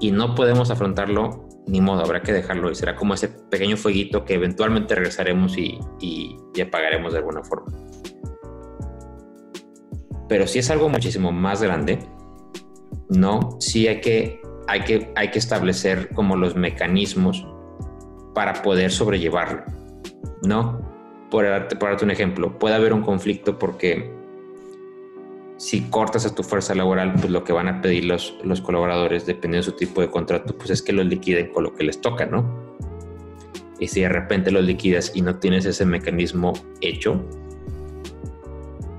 [0.00, 4.24] y no podemos afrontarlo, ni modo, habrá que dejarlo y será como ese pequeño fueguito
[4.24, 7.66] que eventualmente regresaremos y, y, apagaremos de alguna forma.
[10.28, 11.98] Pero si es algo muchísimo más grande,
[13.08, 17.46] no, sí hay que, hay que, hay que establecer como los mecanismos
[18.34, 19.62] para poder sobrellevarlo,
[20.42, 20.80] ¿no?
[21.30, 24.12] Por darte, por darte un ejemplo, puede haber un conflicto porque
[25.56, 29.26] si cortas a tu fuerza laboral, pues lo que van a pedir los, los colaboradores,
[29.26, 32.00] dependiendo de su tipo de contrato, pues es que los liquiden con lo que les
[32.00, 32.76] toca, ¿no?
[33.78, 37.22] Y si de repente los liquidas y no tienes ese mecanismo hecho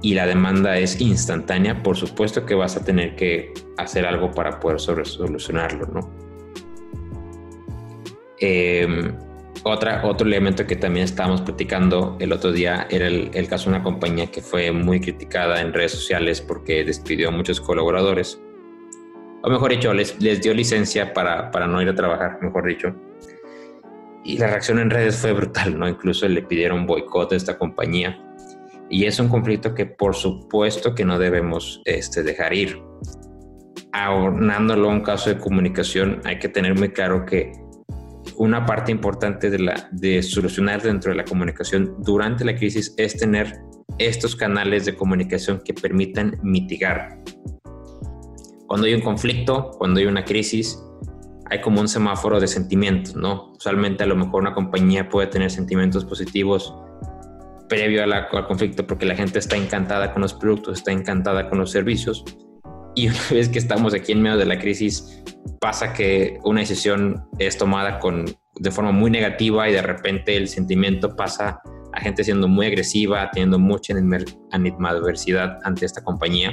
[0.02, 4.60] y la demanda es instantánea, por supuesto que vas a tener que hacer algo para
[4.60, 6.12] poder solucionarlo, ¿no?
[8.40, 9.12] Eh,
[9.64, 13.84] otra, otro elemento que también estábamos platicando el otro día era el, caso de una
[13.84, 18.40] compañía que fue muy criticada en redes sociales porque despidió a muchos colaboradores.
[19.44, 22.96] O mejor dicho, les, les dio licencia para, para no ir a trabajar, mejor dicho.
[24.24, 25.88] Y la reacción en redes fue brutal, ¿no?
[25.88, 28.22] Incluso le pidieron boicot a esta compañía.
[28.90, 32.82] Y es un conflicto que por supuesto que no debemos este, dejar ir.
[33.92, 37.54] Aornándolo a un caso de comunicación, hay que tener muy claro que
[38.38, 43.60] una parte importante de, solucionar dentro de la comunicación durante la crisis es tener
[43.98, 47.20] estos canales de comunicación que permitan mitigar.
[48.68, 50.80] Cuando hay un conflicto, cuando hay una crisis,
[51.50, 53.54] hay como un semáforo de sentimientos, ¿no?
[53.54, 56.76] Usualmente a lo mejor una compañía puede tener sentimientos positivos
[57.68, 61.72] previo al conflicto porque la gente está encantada con los productos, está encantada con los
[61.72, 62.24] servicios.
[62.98, 65.24] Y una vez que estamos aquí en medio de la crisis,
[65.62, 70.48] pasa que una decisión es tomada con, de forma muy negativa y de repente el
[70.48, 71.62] sentimiento pasa
[71.94, 73.94] a gente siendo muy agresiva, teniendo mucha
[74.52, 76.52] animadversidad ante esta compañía.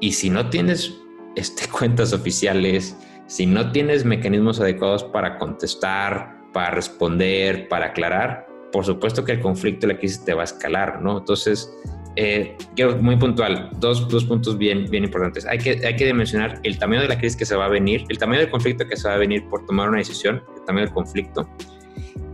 [0.00, 0.94] Y si no tienes
[1.36, 8.86] este, cuentas oficiales, si no tienes mecanismos adecuados para contestar, para responder, para aclarar, por
[8.86, 11.18] supuesto que el conflicto la crisis te va a escalar, ¿no?
[11.18, 11.70] Entonces,
[12.16, 15.46] eh, quiero muy puntual, dos, dos, puntos bien, bien importantes.
[15.46, 18.04] Hay que, hay que dimensionar el tamaño de la crisis que se va a venir,
[18.08, 20.86] el tamaño del conflicto que se va a venir por tomar una decisión, el tamaño
[20.86, 21.48] del conflicto,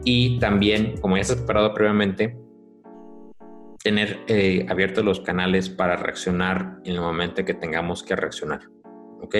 [0.05, 2.37] y también, como ya estás preparado previamente,
[3.83, 8.61] tener eh, abiertos los canales para reaccionar en el momento que tengamos que reaccionar.
[9.21, 9.37] ¿Ok?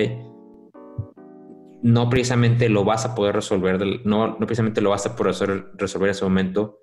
[1.81, 6.09] No precisamente lo vas a poder resolver, no, no precisamente lo vas a poder resolver
[6.09, 6.79] en ese momento,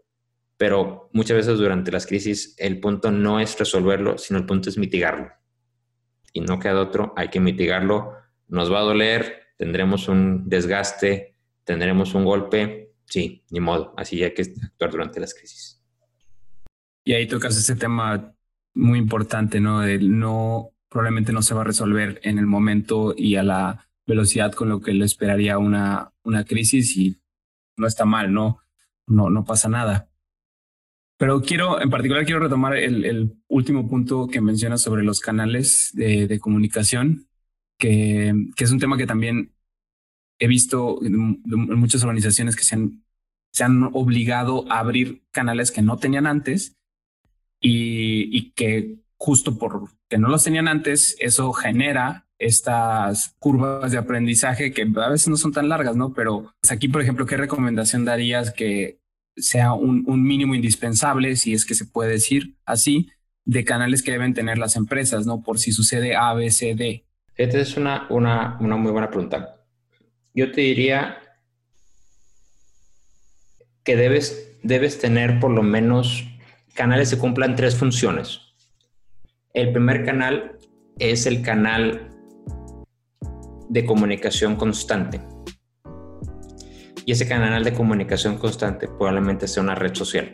[0.56, 4.78] pero muchas veces durante las crisis el punto no es resolverlo, sino el punto es
[4.78, 5.30] mitigarlo.
[6.32, 8.12] Y no queda otro, hay que mitigarlo.
[8.48, 14.34] Nos va a doler, tendremos un desgaste, tendremos un golpe, sí, ni modo, así hay
[14.34, 15.82] que actuar durante las crisis.
[17.04, 18.34] Y ahí tocas ese tema
[18.74, 19.82] muy importante, ¿no?
[19.84, 24.52] El no, probablemente no se va a resolver en el momento y a la velocidad
[24.52, 27.20] con lo que le esperaría una, una crisis y
[27.76, 28.60] no está mal, ¿no?
[29.06, 30.08] No, no pasa nada.
[31.16, 36.38] Pero quiero, en particular, quiero retomar el, último punto que mencionas sobre los canales de,
[36.40, 37.28] comunicación,
[37.78, 39.54] que, que, es un tema que también
[40.40, 43.04] he visto en, muchas organizaciones que se han,
[43.52, 46.76] se han obligado a abrir canales que no tenían antes
[47.60, 53.98] y, y que justo por que no los tenían antes, eso genera estas curvas de
[53.98, 56.12] aprendizaje que a veces no son tan largas, ¿no?
[56.12, 59.00] Pero aquí, por ejemplo, ¿qué recomendación darías que
[59.36, 63.10] sea un, mínimo indispensable, si es que se puede decir así,
[63.44, 65.42] de canales que deben tener las empresas, ¿no?
[65.42, 67.04] Por si sucede A, B, C, D.
[67.36, 69.56] Esta es una, una, una muy buena pregunta.
[70.34, 71.18] Yo te diría
[73.82, 76.24] que debes, debes tener por lo menos
[76.74, 78.40] canales que cumplan tres funciones.
[79.52, 80.58] El primer canal
[80.98, 82.10] es el canal
[83.68, 85.20] de comunicación constante.
[87.06, 90.30] Y ese canal de comunicación constante probablemente sea una red social.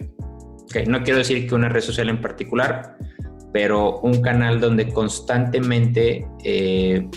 [0.87, 2.97] no quiero decir que una red social en particular,
[3.53, 7.09] pero un canal donde constantemente eh,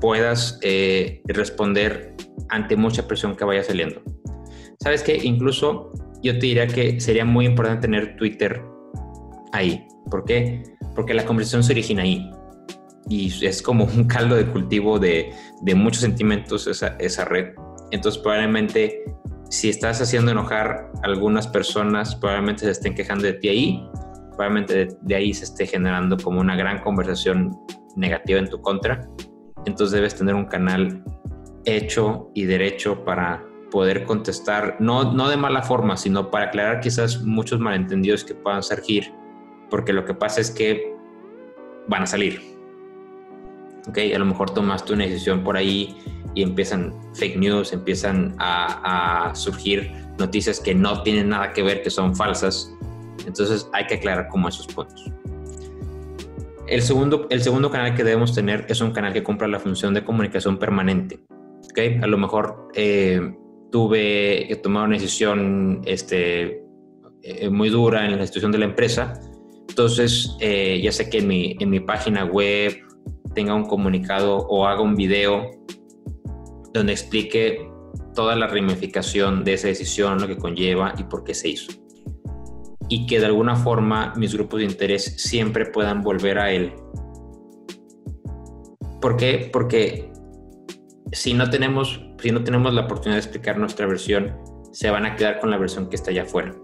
[0.00, 2.14] puedas eh, responder
[2.50, 4.02] ante mucha presión que vaya saliendo.
[4.80, 8.62] Sabes que incluso yo te diría que sería muy importante tener Twitter
[9.52, 9.86] ahí.
[10.10, 10.62] ¿Por qué?
[10.94, 12.30] Porque la conversación se origina ahí.
[13.08, 15.30] Y es como un caldo de cultivo de,
[15.62, 17.54] de muchos sentimientos esa, esa red.
[17.90, 19.04] Entonces probablemente
[19.50, 23.90] si estás haciendo enojar a algunas personas, probablemente se estén quejando de ti ahí,
[24.30, 27.56] probablemente de, ahí se esté generando como una gran conversación
[27.96, 29.08] negativa en tu contra.
[29.64, 31.04] Entonces debes tener un canal
[31.64, 37.22] hecho y derecho para poder contestar, no, no de mala forma, sino para aclarar quizás
[37.22, 39.12] muchos malentendidos que puedan surgir,
[39.70, 40.94] porque lo que pasa es que
[41.88, 42.40] van a salir.
[43.88, 43.98] ¿ok?
[44.14, 45.96] A lo mejor tomaste una decisión por ahí
[46.36, 51.90] y empiezan fake news, empiezan a, surgir noticias que no tienen nada que ver, que
[51.90, 52.72] son falsas.
[53.26, 55.10] Entonces hay que aclarar como esos puntos.
[56.68, 59.94] El segundo, el segundo canal que debemos tener es un canal que cumpla la función
[59.94, 61.20] de comunicación permanente.
[61.70, 61.98] ¿okay?
[62.02, 63.34] A lo mejor eh,
[63.72, 66.62] tuve que tomar una decisión este,
[67.22, 69.14] eh, muy dura en la institución de la empresa.
[69.70, 72.76] Entonces, eh, ya sé que en mi, en mi página web
[73.34, 75.50] tenga un comunicado o haga un video
[76.76, 77.68] donde explique
[78.14, 81.72] toda la ramificación de esa decisión, lo que conlleva y por qué se hizo.
[82.88, 86.72] Y que de alguna forma mis grupos de interés siempre puedan volver a él.
[89.00, 89.50] ¿Por qué?
[89.52, 90.10] Porque
[91.12, 94.34] si no tenemos, si no tenemos la oportunidad de explicar nuestra versión,
[94.72, 96.54] se van a quedar con la versión que está allá afuera.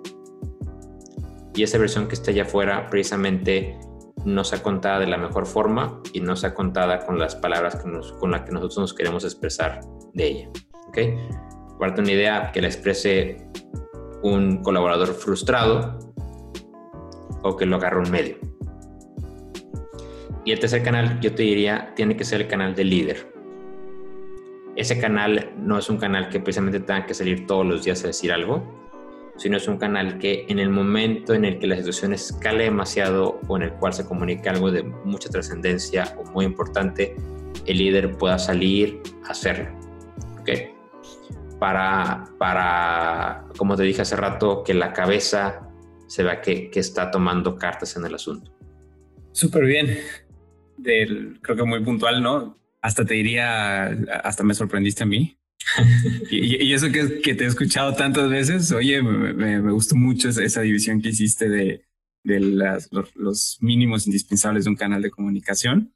[1.55, 3.79] Y esa versión que está allá afuera precisamente
[4.25, 7.77] no sea contada de la mejor forma y no sea contada con las palabras
[8.19, 9.81] con las que nosotros nos queremos expresar
[10.15, 10.51] de ella.
[10.89, 10.99] ¿ok?
[11.79, 13.49] Parte una idea que la exprese
[14.23, 15.99] un colaborador frustrado
[17.43, 18.37] o que lo agarre un medio.
[20.45, 23.33] Y el tercer canal, yo te diría, tiene que ser el canal del líder.
[24.75, 28.09] Ese canal no es un canal que precisamente tenga que salir todos los días a
[28.09, 28.63] decir algo,
[29.37, 33.41] sino es un canal que en el momento en el que la situación escale demasiado
[33.47, 37.17] o en el cual se comunica algo de mucha trascendencia o muy importante,
[37.67, 39.82] el líder pueda salir a hacerlo.
[40.43, 40.51] ¿Ok?
[41.59, 45.69] Para, para, como te dije hace rato, que la cabeza
[46.07, 48.55] se vea que, que está tomando cartas en el asunto.
[49.33, 49.99] Súper bien.
[50.77, 52.59] Del, creo que muy puntual, ¿no?
[52.81, 53.87] Hasta te diría,
[54.25, 55.39] hasta me sorprendiste a mí
[56.31, 60.61] y, eso que, que, te he escuchado tantas veces, oye, me, me, gustó mucho esa,
[60.61, 61.85] división que hiciste de,
[62.25, 65.95] de las, los, mínimos indispensables de un canal de comunicación.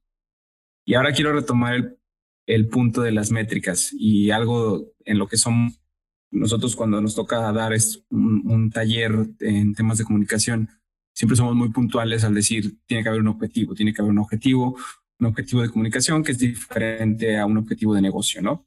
[0.84, 1.98] Y ahora quiero retomar el,
[2.68, 5.74] punto de las métricas y algo en lo que son
[6.30, 10.68] nosotros cuando nos toca dar es un, taller en temas de comunicación,
[11.14, 14.18] siempre somos muy puntuales al decir tiene que haber un objetivo, tiene que haber un
[14.18, 14.76] objetivo,
[15.18, 18.66] un objetivo de comunicación que es diferente a un objetivo de negocio, ¿no?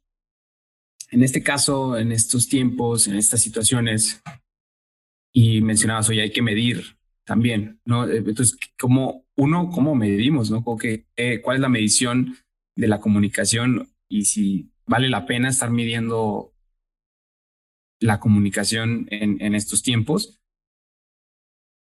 [1.12, 4.22] En este caso, en estos tiempos, en estas situaciones,
[5.34, 8.08] y mencionabas, hoy hay que medir también, ¿no?
[8.08, 10.64] Entonces, ¿cómo, uno, cómo medimos, ¿no?
[11.16, 12.36] Eh, ¿Cuál es la medición
[12.80, 16.54] de la comunicación y si vale la pena estar midiendo
[18.00, 20.40] la comunicación en, estos tiempos?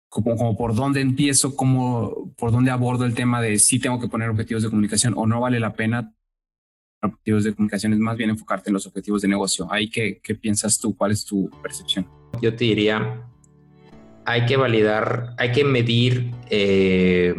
[0.09, 4.07] Como, como, por dónde empiezo, cómo, por dónde abordo el tema de si tengo que
[4.07, 6.13] poner objetivos de comunicación o no vale la pena
[7.01, 9.67] objetivos de comunicación, es más bien enfocarte en los objetivos de negocio.
[9.69, 10.95] Ahí, ¿qué, qué piensas tú?
[10.95, 12.07] ¿Cuál es tu percepción?
[12.41, 13.27] Yo te diría,
[14.25, 17.35] hay que validar, hay que medir eh,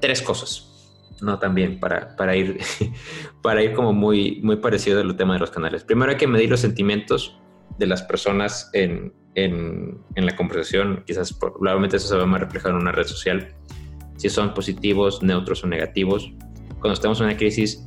[0.00, 0.75] tres cosas,
[1.20, 1.38] ¿no?
[1.38, 2.58] También para, para, ir,
[3.42, 5.84] para ir como muy, muy parecido al tema de los canales.
[5.84, 7.38] Primero hay que medir los sentimientos
[7.78, 12.72] de las personas en, en, en la conversación, quizás probablemente eso se va a reflejar
[12.72, 13.54] en una red social,
[14.16, 16.32] si son positivos, neutros o negativos.
[16.80, 17.86] Cuando estamos en una crisis,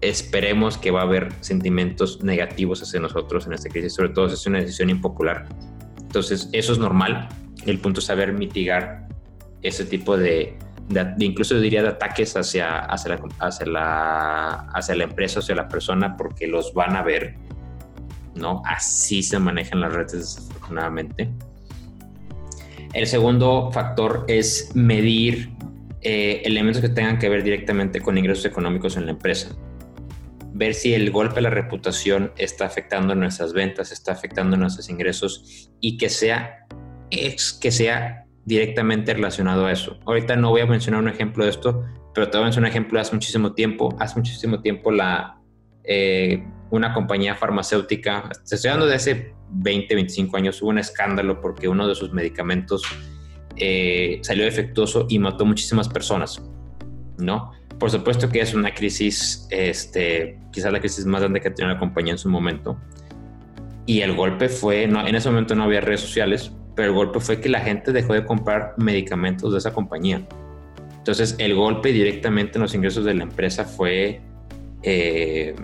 [0.00, 4.34] esperemos que va a haber sentimientos negativos hacia nosotros en esta crisis, sobre todo si
[4.34, 5.46] es una decisión impopular
[6.16, 7.28] entonces, eso es normal.
[7.66, 9.06] El punto es saber mitigar
[9.60, 10.56] ese tipo de,
[11.18, 16.16] incluso diría de ataques hacia, hacia, la, hacia, la, hacia la empresa, hacia la persona,
[16.16, 17.34] porque los van a ver,
[18.34, 18.62] ¿no?
[18.64, 21.30] Así se manejan las redes desafortunadamente.
[22.92, 25.50] El segundo factor es medir
[26.02, 29.56] eh, elementos que tengan que ver directamente con ingresos económicos en la empresa
[30.56, 35.70] ver si el golpe a la reputación está afectando nuestras ventas, está afectando nuestros ingresos
[35.80, 36.66] y que sea,
[37.10, 39.98] que sea directamente relacionado a eso.
[40.06, 41.84] Ahorita no voy a mencionar un ejemplo de esto,
[42.14, 43.94] pero te voy a mencionar un ejemplo de hace muchísimo tiempo.
[43.98, 45.40] Hace muchísimo tiempo la,
[45.84, 51.68] eh, una compañía farmacéutica, estoy hablando de hace 20, 25 años, hubo un escándalo porque
[51.68, 52.82] uno de sus medicamentos
[53.56, 56.42] eh, salió defectuoso y mató muchísimas personas,
[57.18, 57.52] ¿no?
[57.80, 61.74] Por supuesto que es una crisis, este, quizás la crisis más grande que ha tenido
[61.74, 62.78] la compañía en su momento.
[63.86, 67.40] Y el golpe fue, en ese momento no había redes sociales, pero el golpe fue
[67.40, 70.22] que la gente dejó de comprar medicamentos de esa compañía.
[70.98, 74.20] Entonces el golpe directamente en los ingresos de la empresa fue
[74.84, 75.56] eh,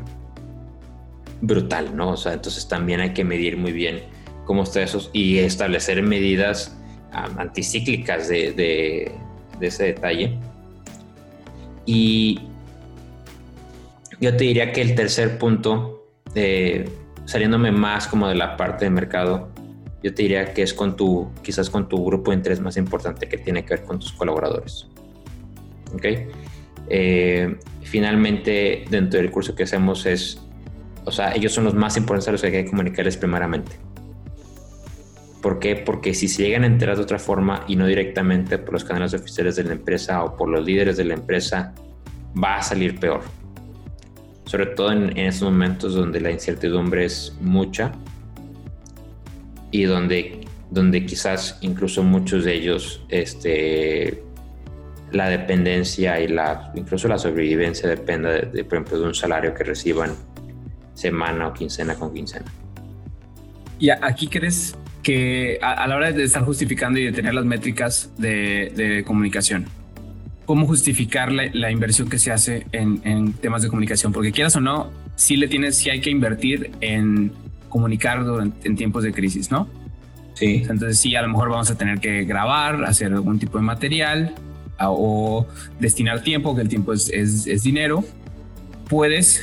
[1.41, 2.11] brutal, ¿no?
[2.11, 4.01] O sea, entonces también hay que medir muy bien
[4.47, 6.77] cómo está eso y establecer medidas
[7.13, 9.13] anticíclicas de
[9.61, 10.39] ese detalle
[11.87, 12.41] y
[14.21, 16.89] yo te diría que el tercer punto, eh,
[17.25, 19.51] saliéndome más como de la parte de mercado,
[20.03, 23.29] yo te diría que es con tu, quizás con tu grupo de interés más importante
[23.29, 24.89] que tiene que ver con tus colaboradores.
[25.95, 26.05] ¿Ok?
[26.89, 30.41] Eh, finalmente, dentro del curso que hacemos es,
[31.05, 33.73] o sea, ellos son los más importantes a los que hay que comunicarles primeramente.
[35.41, 35.75] ¿Por qué?
[35.75, 39.13] Porque si se llegan a enterar de otra forma y no directamente por los canales
[39.13, 41.75] oficiales de la empresa o por los líderes de la empresa,
[42.43, 43.23] va a salir peor.
[44.45, 47.93] Sobre todo en, estos momentos donde la incertidumbre es mucha
[49.73, 54.23] y donde, donde quizás incluso muchos de ellos, este,
[55.11, 59.65] la dependencia y la, incluso la sobrevivencia dependa, de, por ejemplo, de un salario que
[59.65, 60.13] reciban
[60.95, 62.47] semana o quincena con quincena.
[63.81, 68.13] ¿Y aquí crees que a, la hora de estar justificando y de tener las métricas
[68.17, 69.67] de, comunicación,
[70.45, 74.91] cómo justificar la, inversión que se hace en, temas de comunicación, porque quieras o no,
[75.17, 77.33] sí le tienes, sí hay que invertir en
[77.73, 79.67] comunicar durante, en tiempos de crisis, ¿no?
[80.35, 80.63] Sí.
[80.69, 84.35] Entonces sí, a lo mejor vamos a tener que grabar, hacer algún tipo de material
[84.79, 85.47] o
[85.81, 88.05] destinar tiempo, que el tiempo es, es dinero.
[88.89, 89.43] Puedes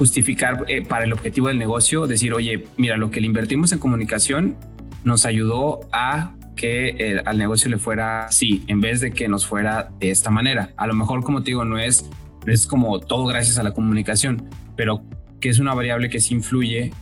[0.00, 3.78] justificar eh, para el objetivo del negocio, decir, oye, mira, lo que le invertimos en
[3.78, 4.56] comunicación
[5.04, 9.46] nos ayudó a que eh, al negocio le fuera así, en vez de que nos
[9.46, 10.70] fuera de esta manera.
[10.78, 12.08] A lo mejor, como te digo, no es,
[12.46, 15.02] es como todo gracias a la comunicación, pero
[15.38, 16.92] que es una variable que sí influye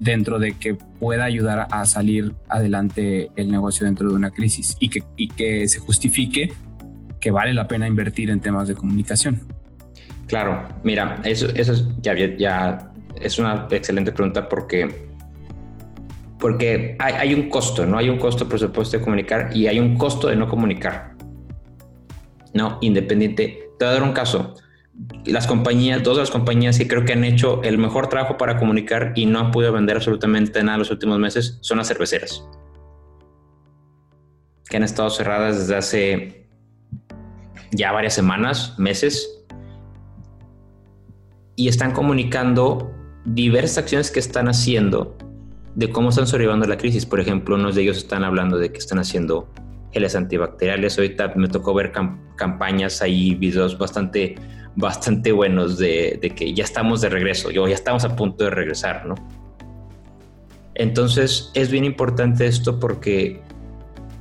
[0.00, 4.88] dentro de que pueda ayudar a salir adelante el negocio dentro de una crisis y
[4.88, 6.52] que, y que se justifique
[7.20, 9.40] que vale la pena invertir en temas de comunicación.
[10.26, 15.08] Claro, mira, eso, eso ya, ya es una excelente pregunta porque
[16.38, 17.98] porque hay, un costo, ¿no?
[17.98, 21.14] Hay un costo, por supuesto, de comunicar y hay un costo de no comunicar.
[22.54, 23.70] No, independiente.
[23.78, 24.54] Te voy a dar un caso.
[25.24, 28.58] Las compañías, dos de las compañías que creo que han hecho el mejor trabajo para
[28.58, 32.44] comunicar y no han podido vender absolutamente nada los últimos meses son las cerveceras.
[34.68, 36.48] Que han estado cerradas desde hace
[37.70, 39.38] ya varias semanas, meses,
[41.58, 42.90] y están comunicando
[43.24, 45.16] diversas acciones que están haciendo
[45.74, 47.04] de cómo están sobrellevando la crisis.
[47.04, 49.48] Por ejemplo, unos de ellos están hablando de que están haciendo
[49.92, 50.98] geles antibacteriales.
[50.98, 51.92] Ahorita me tocó ver
[52.36, 54.36] campañas ahí, videos bastante,
[54.76, 59.06] bastante buenos de, de, que ya estamos de regreso, ya estamos a punto de regresar,
[59.06, 59.14] ¿no?
[60.74, 63.40] Entonces es bien importante esto porque,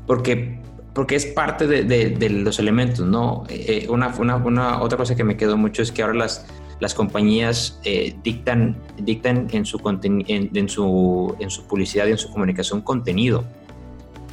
[0.07, 0.59] porque,
[0.93, 3.43] porque es parte de, de, los elementos, ¿no?
[3.49, 6.47] Eh, una, una, una, otra cosa que me quedó mucho es que ahora las,
[6.79, 12.17] las compañías eh, dictan, dictan en, su en, en, su, en su publicidad y en
[12.17, 13.43] su comunicación contenido.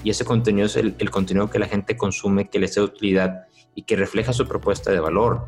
[0.03, 3.47] Y ese contenido es el, el contenido que la gente consume, que les da utilidad
[3.75, 5.47] y que refleja su propuesta de valor.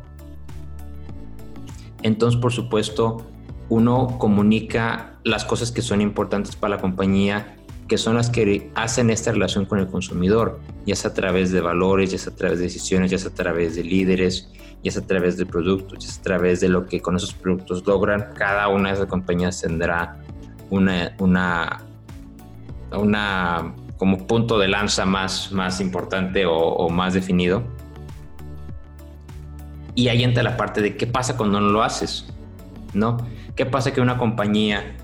[2.03, 3.25] Entonces, por supuesto,
[3.69, 9.09] uno comunica las cosas que son importantes para la compañía, que son las que hacen
[9.09, 12.59] esta relación con el consumidor, ya sea a través de valores, ya sea a través
[12.59, 14.49] de decisiones, ya sea a través de líderes,
[14.83, 17.33] ya sea a través de productos, ya sea a través de lo que con esos
[17.33, 18.33] productos logran.
[18.35, 20.17] Cada una de esas compañías tendrá
[20.69, 21.81] una, una,
[22.91, 27.63] una como punto de lanza más, más importante o, o más definido.
[29.97, 32.27] Y ahí entra la parte de qué pasa cuando no lo haces,
[32.93, 33.17] ¿no?
[33.55, 34.95] ¿Qué pasa que una compañía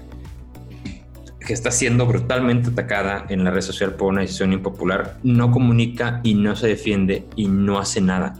[1.39, 6.21] que está siendo brutalmente atacada en la red social por una decisión impopular no comunica
[6.23, 8.35] y no se defiende y no hace nada?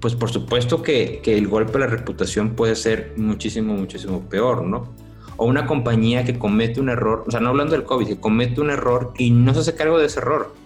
[0.00, 4.64] Pues por supuesto que, que el golpe a la reputación puede ser muchísimo, muchísimo peor,
[4.64, 4.92] ¿no?
[5.38, 8.60] O una compañía que comete un error, o sea, no hablando del COVID, que comete
[8.60, 10.65] un error y no se hace cargo de ese error.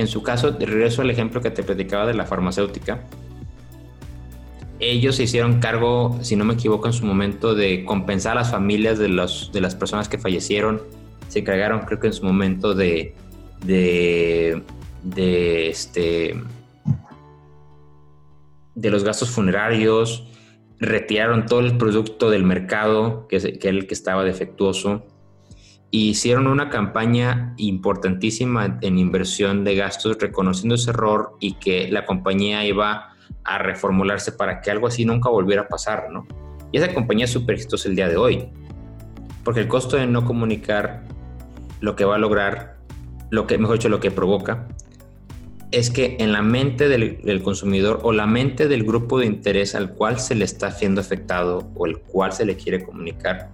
[0.00, 3.04] En su caso, regreso al ejemplo que te platicaba de la farmacéutica,
[4.78, 8.50] ellos se hicieron cargo, si no me equivoco, en su momento de compensar a las
[8.50, 10.80] familias de, los, de las personas que fallecieron.
[11.28, 13.14] Se encargaron, creo que en su momento, de,
[13.62, 14.62] de,
[15.68, 16.34] este,
[18.74, 20.26] de los gastos funerarios.
[20.78, 25.04] Retiraron todo el producto del mercado, que, que era el que estaba defectuoso.
[25.90, 32.64] Hicieron una campaña importantísima en inversión de gastos, reconociendo ese error y que la compañía
[32.64, 33.14] iba
[33.44, 36.26] a reformularse para que algo así nunca volviera a pasar, ¿no?
[36.72, 38.48] Y esa compañía es súper exitosa el día de hoy,
[39.42, 41.02] porque el costo de no comunicar
[41.80, 42.76] lo que va a lograr,
[43.30, 44.68] lo que, mejor dicho, lo que provoca,
[45.72, 49.74] es que en la mente del, del, consumidor o la mente del grupo de interés
[49.74, 53.50] al cual se le está siendo afectado o el cual se le quiere comunicar,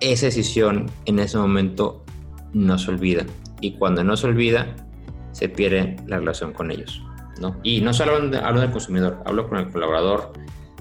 [0.00, 2.04] esa decisión en ese momento
[2.52, 3.24] no se olvida.
[3.60, 4.76] Y cuando no se olvida,
[5.32, 7.02] se pierde la relación con ellos.
[7.62, 10.32] Y no solo hablo, del consumidor, hablo con el colaborador,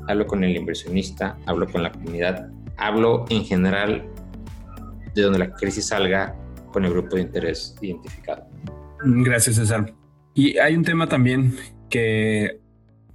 [0.08, 4.04] hablo con el inversionista, hablo con la comunidad, hablo en general
[5.14, 6.36] de donde la crisis salga
[6.72, 8.48] con el grupo de interés identificado.
[9.04, 9.94] Gracias, César.
[10.34, 11.56] Y hay un tema también
[11.90, 12.60] que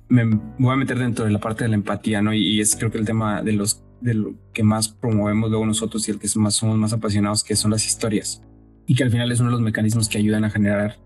[0.09, 0.25] me
[0.59, 2.33] voy a meter dentro de la parte de la empatía, ¿no?
[2.33, 6.07] Y, es creo que el tema de los de lo que más promovemos luego nosotros
[6.09, 8.43] y el que más, somos más apasionados, que son las historias.
[8.87, 10.99] Y que al final es uno de los mecanismos que ayudan a generar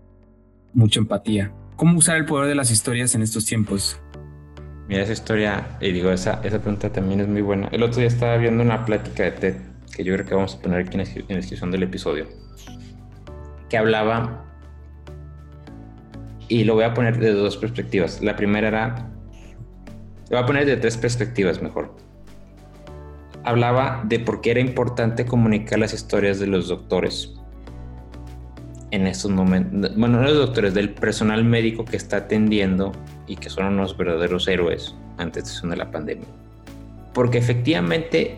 [0.73, 1.51] mucha empatía.
[1.75, 3.99] ¿Cómo usar el poder de las historias en estos tiempos?
[4.87, 7.67] Mira, esa historia, y digo, esa, esa pregunta también es muy buena.
[7.71, 9.55] El otro día estaba viendo una plática de TED,
[9.95, 12.27] que yo creo que vamos a poner aquí en la descripción del episodio,
[13.69, 14.45] que hablaba,
[16.47, 18.21] y lo voy a poner de dos perspectivas.
[18.21, 19.09] La primera era,
[20.29, 22.06] lo voy a poner de tres perspectivas mejor.
[23.47, 27.33] Hablaba de por qué era importante comunicar las historias de los doctores
[28.91, 32.93] en estos momentos, bueno, no los doctores, del personal médico que está atendiendo
[33.27, 36.27] y que son unos verdaderos héroes antes de la pandemia.
[37.13, 38.37] Porque efectivamente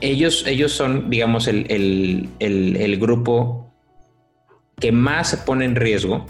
[0.00, 1.66] ellos, ellos son, digamos, el,
[2.38, 3.72] el, grupo
[4.78, 6.26] que más se pone en riesgo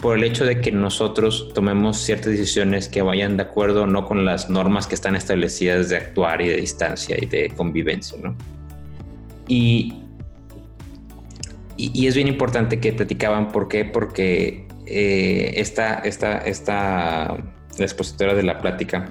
[0.00, 4.24] por el hecho de que nosotros tomemos ciertas decisiones que vayan de acuerdo no con
[4.24, 8.34] las normas que están establecidas de actuar y de distancia y de convivencia, ¿no?
[9.46, 10.00] Y
[11.80, 13.86] y, es bien importante que platicaban, ¿por qué?
[13.86, 17.36] Porque eh, esta, esta, esta,
[17.78, 19.08] la expositora de la plática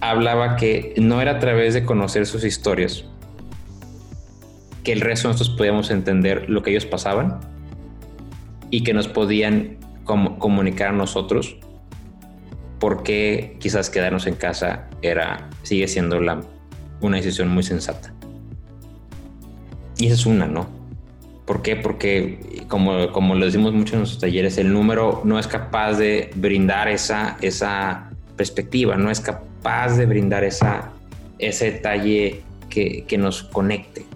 [0.00, 3.06] hablaba que no era a través de conocer sus historias
[4.84, 7.40] que el resto de nosotros podíamos entender lo que ellos pasaban
[8.72, 11.56] y que nos podían comunicar a nosotros
[12.80, 16.40] por qué quizás quedarnos en casa era, sigue siendo la,
[17.00, 18.14] una decisión muy sensata.
[19.98, 20.66] Y esa es una, ¿no?
[21.44, 21.76] ¿Por qué?
[21.76, 26.30] Porque, como, como lo decimos mucho en nuestros talleres, el número no es capaz de
[26.34, 30.92] brindar esa, esa perspectiva, no es capaz de brindar esa,
[31.38, 34.06] ese detalle que, que nos conecte,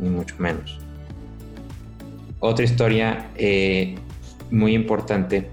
[0.00, 0.79] ni mucho menos.
[2.40, 3.94] Otra historia, eh,
[4.50, 5.48] muy importante.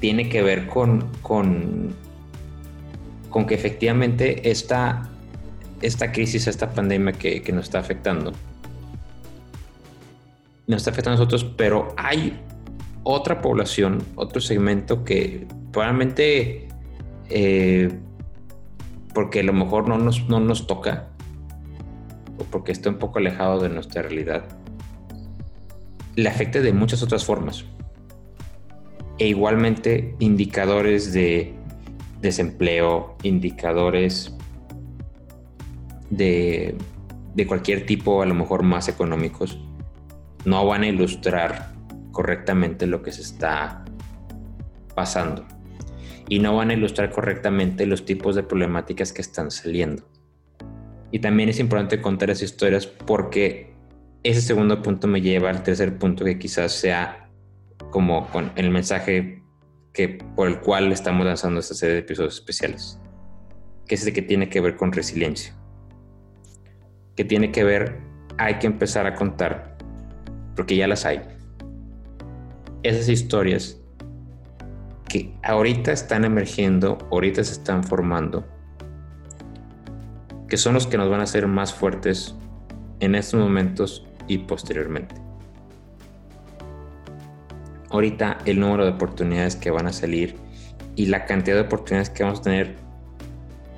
[0.00, 1.94] Tiene que ver con, con,
[3.30, 5.10] con que efectivamente esta,
[5.80, 8.32] esta crisis, esta pandemia que, que nos está afectando,
[10.66, 12.40] nos está afectando a nosotros, pero hay
[13.02, 16.68] otra población, otro segmento que probablemente
[17.28, 17.90] eh,
[19.14, 21.08] porque a lo mejor no nos, no nos toca
[22.38, 24.44] o porque está un poco alejado de nuestra realidad,
[26.16, 27.64] le afecte de muchas otras formas.
[29.18, 31.54] E igualmente indicadores de
[32.20, 34.34] desempleo, indicadores
[36.10, 36.76] de,
[37.34, 39.58] de cualquier tipo, a lo mejor más económicos,
[40.44, 41.72] no van a ilustrar
[42.12, 43.84] correctamente lo que se está
[44.94, 45.44] pasando
[46.28, 50.04] y no van a ilustrar correctamente los tipos de problemáticas que están saliendo.
[51.14, 53.72] Y también es importante contar esas historias porque
[54.24, 57.30] ese segundo punto me lleva al tercer punto que quizás sea
[57.92, 59.40] como con el mensaje
[59.92, 62.98] que por el cual estamos lanzando esta serie de episodios especiales,
[63.86, 65.54] que es el que tiene que ver con resiliencia,
[67.14, 68.00] que tiene que ver,
[68.36, 69.78] hay que empezar a contar,
[70.56, 71.20] porque ya las hay,
[72.82, 73.80] esas historias
[75.08, 78.44] que ahorita están emergiendo, ahorita se están formando,
[80.54, 82.36] que son los que nos van a hacer más fuertes
[83.00, 85.16] en estos momentos y posteriormente.
[87.90, 90.36] Ahorita el número de oportunidades que van a salir
[90.94, 92.76] y la cantidad de oportunidades que vamos a tener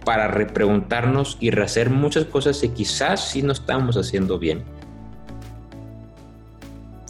[0.04, 4.62] para repreguntarnos y rehacer muchas cosas que quizás sí no estamos haciendo bien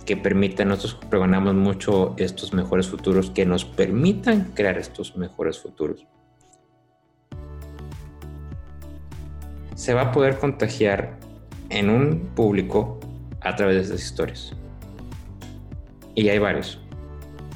[0.05, 6.07] que permitan, nosotros pregonamos mucho estos mejores futuros, que nos permitan crear estos mejores futuros.
[9.77, 11.17] Se va a poder contagiar
[11.69, 12.99] en un público
[13.41, 14.53] a través de estas historias.
[16.17, 16.81] Y hay varios.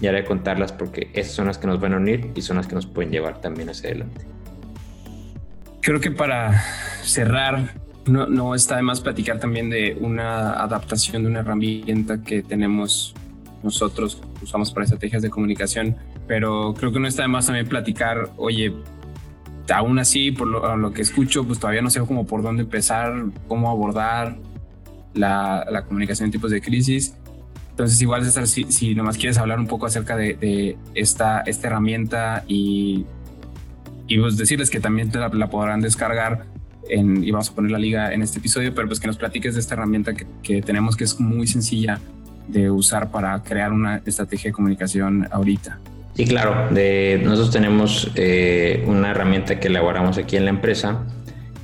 [0.01, 2.69] Y haré contarlas porque esas son las que nos van a unir y son las
[2.69, 4.25] que nos pueden llevar también hacia adelante.
[5.83, 6.63] Creo que para
[7.03, 7.75] cerrar
[8.07, 13.15] no, no está de más platicar también de una adaptación de una herramienta que tenemos
[13.63, 15.97] nosotros, usamos para estrategias de comunicación,
[16.27, 18.73] pero creo que no está de más también platicar, oye,
[19.73, 23.13] aún así, por lo, que escucho, pues todavía no sé cómo por dónde empezar,
[23.49, 24.37] cómo abordar
[25.15, 27.15] la, comunicación en tipos de crisis.
[27.71, 32.45] Entonces, igual, César, si, si nomás quieres hablar un poco acerca de, esta, esta herramienta
[32.47, 33.07] y,
[34.07, 36.47] y pues decirles que también la, la podrán descargar
[36.91, 39.61] y vamos a poner la liga en este episodio, pero pues que nos platiques de
[39.61, 42.01] esta herramienta que, tenemos que es muy sencilla
[42.49, 45.79] de usar para crear una estrategia de comunicación ahorita.
[46.21, 46.69] Sí, claro.
[46.71, 51.07] Nosotros tenemos eh, una herramienta que elaboramos aquí en la empresa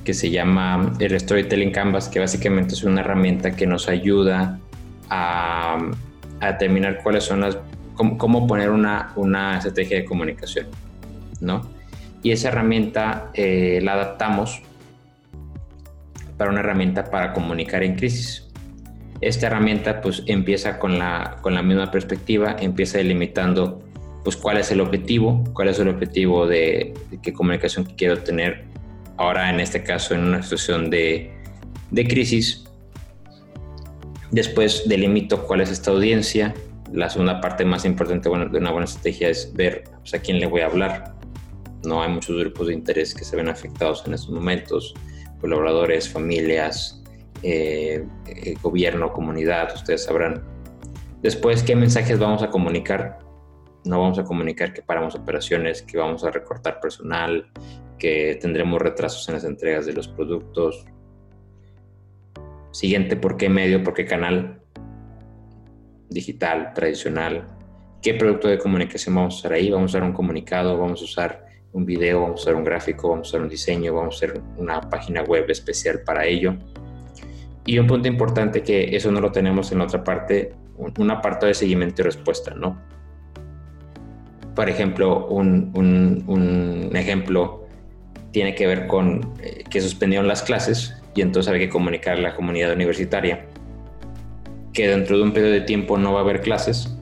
[0.03, 4.57] que se llama el Storytelling Canvas, que básicamente es una herramienta que nos ayuda
[5.11, 5.77] a,
[6.39, 7.59] a determinar cuáles son las,
[7.93, 10.65] cómo, poner una, una, estrategia de comunicación,
[11.39, 11.69] ¿no?
[12.23, 14.63] Y esa herramienta eh, la adaptamos
[16.35, 18.47] para una herramienta para comunicar en crisis.
[19.21, 23.83] Esta herramienta pues empieza con la, con la misma perspectiva, empieza delimitando
[24.27, 28.65] pues cuál es el objetivo, cuál es el objetivo de, qué comunicación quiero tener
[29.15, 31.31] ahora en este caso en una situación de,
[31.91, 32.65] de crisis.
[34.29, 36.53] Después delimito cuál es esta audiencia.
[36.91, 40.41] La segunda parte más importante bueno, de una buena estrategia es ver pues, a quién
[40.41, 41.15] le voy a hablar.
[41.85, 44.93] No hay muchos grupos de interés que se ven afectados en estos momentos
[45.39, 47.01] colaboradores, familias,
[47.43, 50.43] eh, eh, gobierno, comunidad, ustedes sabrán.
[51.21, 53.25] Después, ¿qué mensajes vamos a comunicar?
[53.87, 57.49] No vamos a comunicar que paramos operaciones, que vamos a recortar personal,
[57.97, 60.85] que tendremos retrasos en las entregas de los productos.
[62.71, 63.83] Siguiente, ¿por qué medio?
[63.83, 64.61] ¿Por qué canal?
[66.09, 67.47] Digital, tradicional.
[68.01, 69.71] ¿Qué producto de comunicación vamos a usar ahí?
[69.71, 73.09] Vamos a usar un comunicado, vamos a usar un video, vamos a hacer un gráfico,
[73.09, 76.55] vamos a hacer un diseño, vamos a hacer una página web especial para ello.
[77.65, 80.53] Y un punto importante que eso no lo tenemos en la otra parte,
[80.97, 82.81] una parte de seguimiento y respuesta, ¿no?
[84.57, 87.67] Por ejemplo, un, un, ejemplo
[88.31, 92.21] tiene que ver con eh, que suspendieron las clases y entonces hay que comunicar a
[92.21, 93.45] la comunidad universitaria
[94.73, 96.97] que dentro de un periodo de tiempo no va a haber clases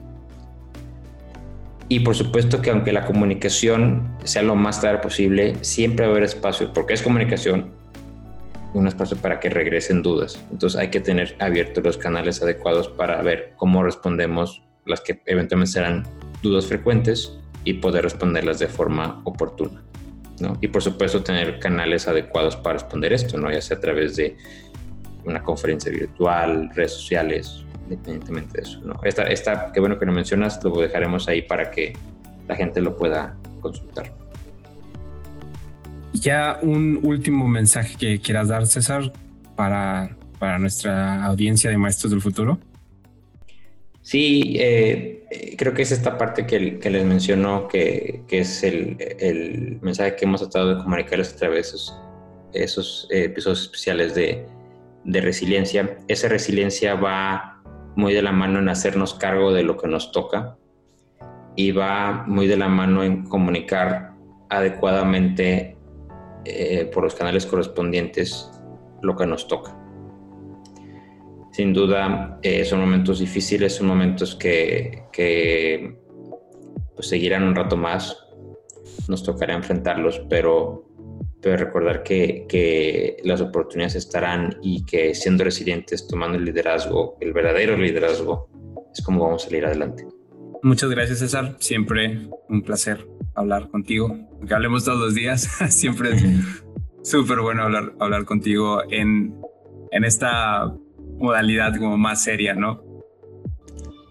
[1.88, 6.12] y por supuesto que aunque la comunicación sea lo más clara posible, siempre va a
[6.12, 7.70] haber espacio, porque es comunicación,
[8.74, 10.44] un espacio para que regresen dudas.
[10.52, 15.72] Entonces hay que tener abiertos los canales adecuados para ver cómo respondemos las que eventualmente
[15.72, 16.06] serán
[16.42, 19.82] dudas frecuentes y poder responderlas de forma oportuna.
[20.40, 20.56] ¿no?
[20.60, 23.50] Y por supuesto tener canales adecuados para responder esto, ¿no?
[23.50, 24.36] ya sea a través de
[25.24, 28.80] una conferencia virtual, redes sociales, independientemente de eso.
[28.84, 29.00] ¿no?
[29.02, 31.94] Esta, esta, qué bueno que lo mencionas, lo dejaremos ahí para que
[32.46, 34.14] la gente lo pueda consultar.
[36.12, 39.12] Ya un último mensaje que quieras dar, César,
[39.56, 42.60] para, para nuestra audiencia de Maestros del Futuro.
[44.06, 50.26] Sí, eh, creo que es esta parte que, les mencionó, que, es el, mensaje que
[50.26, 52.00] hemos tratado de comunicarles a través de esos,
[52.52, 54.46] esos episodios especiales de,
[55.02, 55.98] de resiliencia.
[56.06, 57.60] Esa resiliencia va
[57.96, 60.56] muy de la mano en hacernos cargo de lo que nos toca
[61.56, 64.12] y va muy de la mano en comunicar
[64.50, 65.76] adecuadamente
[66.44, 68.52] eh, por los canales correspondientes
[69.02, 69.76] lo que nos toca.
[71.56, 75.96] Sin duda eh, son momentos difíciles, son momentos que, que
[76.94, 78.14] pues, seguirán un rato más,
[79.08, 80.84] nos tocará enfrentarlos, pero
[81.40, 87.32] pero recordar que, que, las oportunidades estarán y que siendo resilientes, tomando el liderazgo, el
[87.32, 88.50] verdadero liderazgo,
[88.92, 90.06] es como vamos a salir adelante.
[90.62, 91.56] Muchas gracias, César.
[91.58, 94.14] Siempre un placer hablar contigo.
[94.46, 95.48] Que hablemos todos los días.
[95.70, 96.22] Siempre es
[97.02, 99.34] súper bueno hablar, hablar contigo en,
[99.90, 100.76] en esta
[101.18, 102.82] modalidad como más seria, ¿no?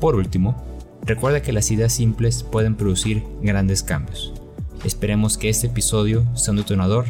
[0.00, 0.60] Por último,
[1.02, 4.32] recuerda que las ideas simples pueden producir grandes cambios.
[4.82, 7.04] Esperemos que este episodio sea un detonador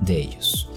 [0.00, 0.68] de ellos.